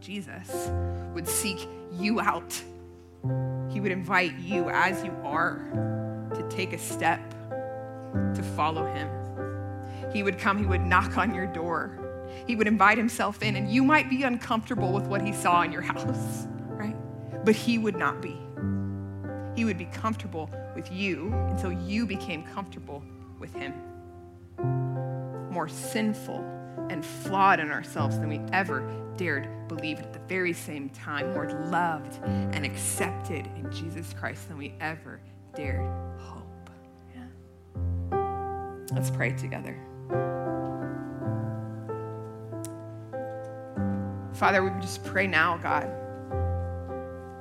Jesus 0.00 0.70
would 1.12 1.26
seek 1.26 1.68
you 1.92 2.20
out. 2.20 2.52
He 3.68 3.80
would 3.80 3.90
invite 3.90 4.38
you 4.38 4.70
as 4.70 5.02
you 5.02 5.10
are 5.24 5.58
to 6.36 6.48
take 6.48 6.72
a 6.72 6.78
step 6.78 7.20
to 8.12 8.42
follow 8.54 8.86
him. 8.86 9.17
He 10.12 10.22
would 10.22 10.38
come, 10.38 10.58
he 10.58 10.66
would 10.66 10.82
knock 10.82 11.18
on 11.18 11.34
your 11.34 11.46
door, 11.46 12.08
he 12.46 12.56
would 12.56 12.66
invite 12.66 12.98
himself 12.98 13.42
in, 13.42 13.56
and 13.56 13.70
you 13.70 13.82
might 13.82 14.08
be 14.08 14.22
uncomfortable 14.22 14.92
with 14.92 15.06
what 15.06 15.22
he 15.22 15.32
saw 15.32 15.62
in 15.62 15.72
your 15.72 15.82
house, 15.92 16.46
right? 16.68 16.96
But 17.44 17.54
he 17.54 17.78
would 17.78 17.96
not 17.96 18.20
be. 18.20 18.38
He 19.56 19.64
would 19.64 19.78
be 19.78 19.86
comfortable 19.86 20.50
with 20.74 20.90
you 20.92 21.32
until 21.50 21.72
you 21.72 22.06
became 22.06 22.44
comfortable 22.44 23.02
with 23.38 23.52
him. 23.54 23.74
More 25.50 25.68
sinful 25.68 26.44
and 26.90 27.04
flawed 27.04 27.60
in 27.60 27.70
ourselves 27.70 28.18
than 28.18 28.28
we 28.28 28.40
ever 28.52 28.88
dared 29.16 29.48
believe. 29.68 29.98
At 29.98 30.12
the 30.12 30.20
very 30.20 30.52
same 30.52 30.88
time, 30.90 31.32
more 31.32 31.50
loved 31.70 32.20
and 32.24 32.64
accepted 32.64 33.46
in 33.56 33.70
Jesus 33.72 34.14
Christ 34.14 34.48
than 34.48 34.56
we 34.56 34.74
ever 34.80 35.20
dared 35.54 35.86
hope. 36.20 36.70
Yeah. 37.14 38.86
Let's 38.92 39.10
pray 39.10 39.32
together. 39.32 39.76
Father, 44.38 44.62
we 44.62 44.70
just 44.80 45.04
pray 45.04 45.26
now, 45.26 45.56
God. 45.56 45.90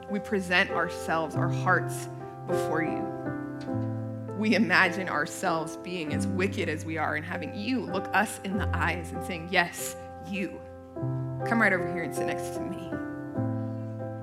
We 0.10 0.18
present 0.18 0.72
ourselves, 0.72 1.36
our 1.36 1.48
hearts 1.48 2.08
before 2.48 2.82
you. 2.82 3.06
We 4.36 4.56
imagine 4.56 5.08
ourselves 5.08 5.78
being 5.78 6.14
as 6.14 6.26
wicked 6.26 6.70
as 6.70 6.86
we 6.86 6.98
are 6.98 7.16
and 7.16 7.24
having 7.24 7.54
you 7.54 7.82
look 7.82 8.10
us 8.16 8.40
in 8.44 8.58
the 8.58 8.68
eyes 8.76 9.12
and 9.12 9.24
saying, 9.24 9.50
Yes, 9.52 9.96
you. 10.28 10.60
Come 11.46 11.62
right 11.62 11.72
over 11.72 11.88
here 11.94 12.02
and 12.02 12.16
sit 12.16 12.26
next 12.26 12.56
to 12.56 12.62
me. 12.62 12.90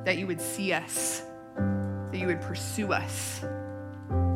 That 0.05 0.19
you 0.19 0.27
would 0.27 0.41
see 0.41 0.73
us, 0.73 1.23
that 1.57 2.19
you 2.19 2.27
would 2.27 2.41
pursue 2.41 2.93
us, 2.93 3.41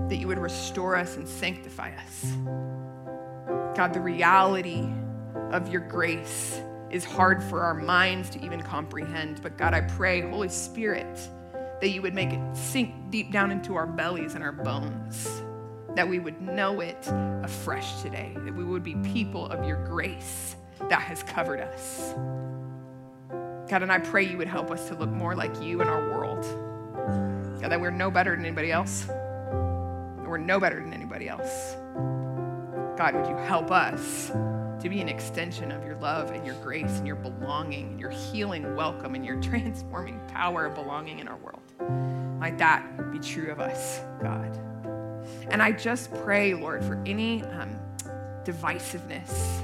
that 0.08 0.16
you 0.16 0.28
would 0.28 0.38
restore 0.38 0.94
us 0.94 1.16
and 1.16 1.26
sanctify 1.26 1.92
us. 1.96 2.32
God, 3.78 3.94
the 3.94 4.00
reality 4.00 4.88
of 5.52 5.68
your 5.68 5.82
grace 5.82 6.60
is 6.90 7.04
hard 7.04 7.40
for 7.40 7.60
our 7.60 7.74
minds 7.74 8.28
to 8.30 8.44
even 8.44 8.60
comprehend. 8.60 9.40
But 9.40 9.56
God, 9.56 9.72
I 9.72 9.82
pray, 9.82 10.20
Holy 10.20 10.48
Spirit, 10.48 11.16
that 11.80 11.90
you 11.90 12.02
would 12.02 12.12
make 12.12 12.32
it 12.32 12.56
sink 12.56 12.92
deep 13.10 13.30
down 13.30 13.52
into 13.52 13.76
our 13.76 13.86
bellies 13.86 14.34
and 14.34 14.42
our 14.42 14.50
bones, 14.50 15.28
that 15.94 16.08
we 16.08 16.18
would 16.18 16.40
know 16.40 16.80
it 16.80 17.06
afresh 17.44 18.02
today, 18.02 18.36
that 18.38 18.52
we 18.52 18.64
would 18.64 18.82
be 18.82 18.96
people 18.96 19.46
of 19.46 19.64
your 19.64 19.76
grace 19.86 20.56
that 20.88 21.00
has 21.00 21.22
covered 21.22 21.60
us. 21.60 22.14
God, 23.70 23.84
and 23.84 23.92
I 23.92 24.00
pray 24.00 24.24
you 24.24 24.38
would 24.38 24.48
help 24.48 24.72
us 24.72 24.88
to 24.88 24.96
look 24.96 25.10
more 25.10 25.36
like 25.36 25.62
you 25.62 25.82
in 25.82 25.86
our 25.86 26.10
world. 26.10 26.42
God, 27.60 27.70
that 27.70 27.80
we're 27.80 27.92
no 27.92 28.10
better 28.10 28.34
than 28.34 28.44
anybody 28.44 28.72
else. 28.72 29.06
We're 29.06 30.36
no 30.36 30.58
better 30.58 30.80
than 30.80 30.92
anybody 30.92 31.28
else. 31.28 31.76
God, 32.98 33.14
would 33.14 33.28
you 33.28 33.36
help 33.36 33.70
us 33.70 34.32
to 34.82 34.88
be 34.88 35.00
an 35.00 35.08
extension 35.08 35.70
of 35.70 35.84
your 35.84 35.94
love 36.00 36.32
and 36.32 36.44
your 36.44 36.56
grace 36.56 36.98
and 36.98 37.06
your 37.06 37.14
belonging 37.14 37.90
and 37.90 38.00
your 38.00 38.10
healing 38.10 38.74
welcome 38.74 39.14
and 39.14 39.24
your 39.24 39.36
transforming 39.40 40.18
power 40.26 40.66
of 40.66 40.74
belonging 40.74 41.20
in 41.20 41.28
our 41.28 41.36
world. 41.36 41.62
Might 42.40 42.58
that 42.58 43.12
be 43.12 43.20
true 43.20 43.52
of 43.52 43.60
us, 43.60 44.00
God. 44.20 44.58
And 45.48 45.62
I 45.62 45.70
just 45.70 46.12
pray, 46.24 46.54
Lord, 46.54 46.82
for 46.82 47.00
any 47.06 47.44
um, 47.44 47.78
divisiveness, 48.42 49.62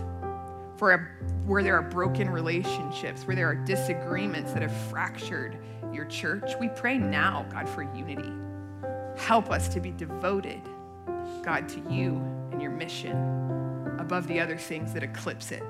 for 0.76 0.92
a, 0.92 0.98
where 1.44 1.64
there 1.64 1.76
are 1.76 1.82
broken 1.82 2.30
relationships, 2.30 3.26
where 3.26 3.34
there 3.34 3.48
are 3.48 3.56
disagreements 3.56 4.52
that 4.52 4.62
have 4.62 4.76
fractured 4.90 5.58
your 5.92 6.04
church. 6.04 6.52
We 6.60 6.68
pray 6.68 6.98
now, 6.98 7.46
God, 7.50 7.68
for 7.68 7.82
unity. 7.96 8.32
Help 9.16 9.50
us 9.50 9.66
to 9.70 9.80
be 9.80 9.90
devoted, 9.90 10.62
God, 11.42 11.68
to 11.70 11.82
you 11.92 12.33
your 12.64 12.72
mission 12.72 13.14
above 13.98 14.26
the 14.26 14.40
other 14.40 14.56
things 14.56 14.94
that 14.94 15.02
eclipse 15.02 15.52
it. 15.52 15.62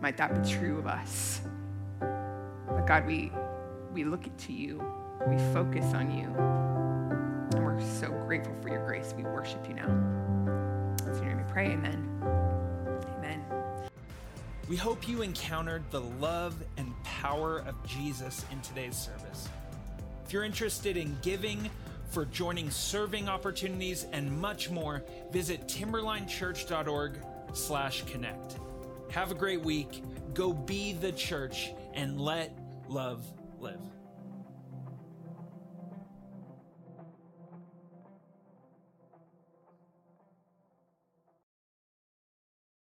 Might 0.00 0.16
that 0.16 0.42
be 0.42 0.50
true 0.50 0.78
of 0.78 0.86
us? 0.86 1.40
But 2.00 2.86
God, 2.86 3.06
we, 3.06 3.30
we 3.92 4.02
look 4.02 4.24
to 4.36 4.52
you, 4.52 4.84
we 5.28 5.38
focus 5.54 5.94
on 5.94 6.10
you, 6.10 6.26
and 7.54 7.64
we're 7.64 7.80
so 7.80 8.10
grateful 8.26 8.54
for 8.60 8.68
your 8.68 8.84
grace. 8.84 9.14
We 9.16 9.22
worship 9.22 9.66
you 9.68 9.74
now. 9.74 9.86
So 11.04 11.22
your 11.22 11.26
name 11.26 11.36
we 11.36 11.52
pray, 11.52 11.66
amen. 11.70 12.08
Amen. 13.18 13.44
We 14.68 14.74
hope 14.74 15.08
you 15.08 15.22
encountered 15.22 15.84
the 15.92 16.00
love 16.00 16.56
and 16.78 16.92
power 17.04 17.60
of 17.60 17.76
Jesus 17.86 18.44
in 18.50 18.60
today's 18.60 18.96
service. 18.96 19.48
If 20.26 20.32
you're 20.32 20.44
interested 20.44 20.96
in 20.96 21.16
giving, 21.22 21.70
for 22.12 22.26
joining 22.26 22.70
serving 22.70 23.28
opportunities 23.28 24.06
and 24.12 24.30
much 24.30 24.70
more, 24.70 25.02
visit 25.30 25.66
timberlinechurch.org 25.66 27.18
slash 27.54 28.04
connect. 28.04 28.58
Have 29.10 29.30
a 29.30 29.34
great 29.34 29.62
week. 29.62 30.02
Go 30.34 30.52
be 30.52 30.92
the 30.92 31.12
church 31.12 31.72
and 31.94 32.20
let 32.20 32.56
love 32.88 33.26
live. 33.60 33.91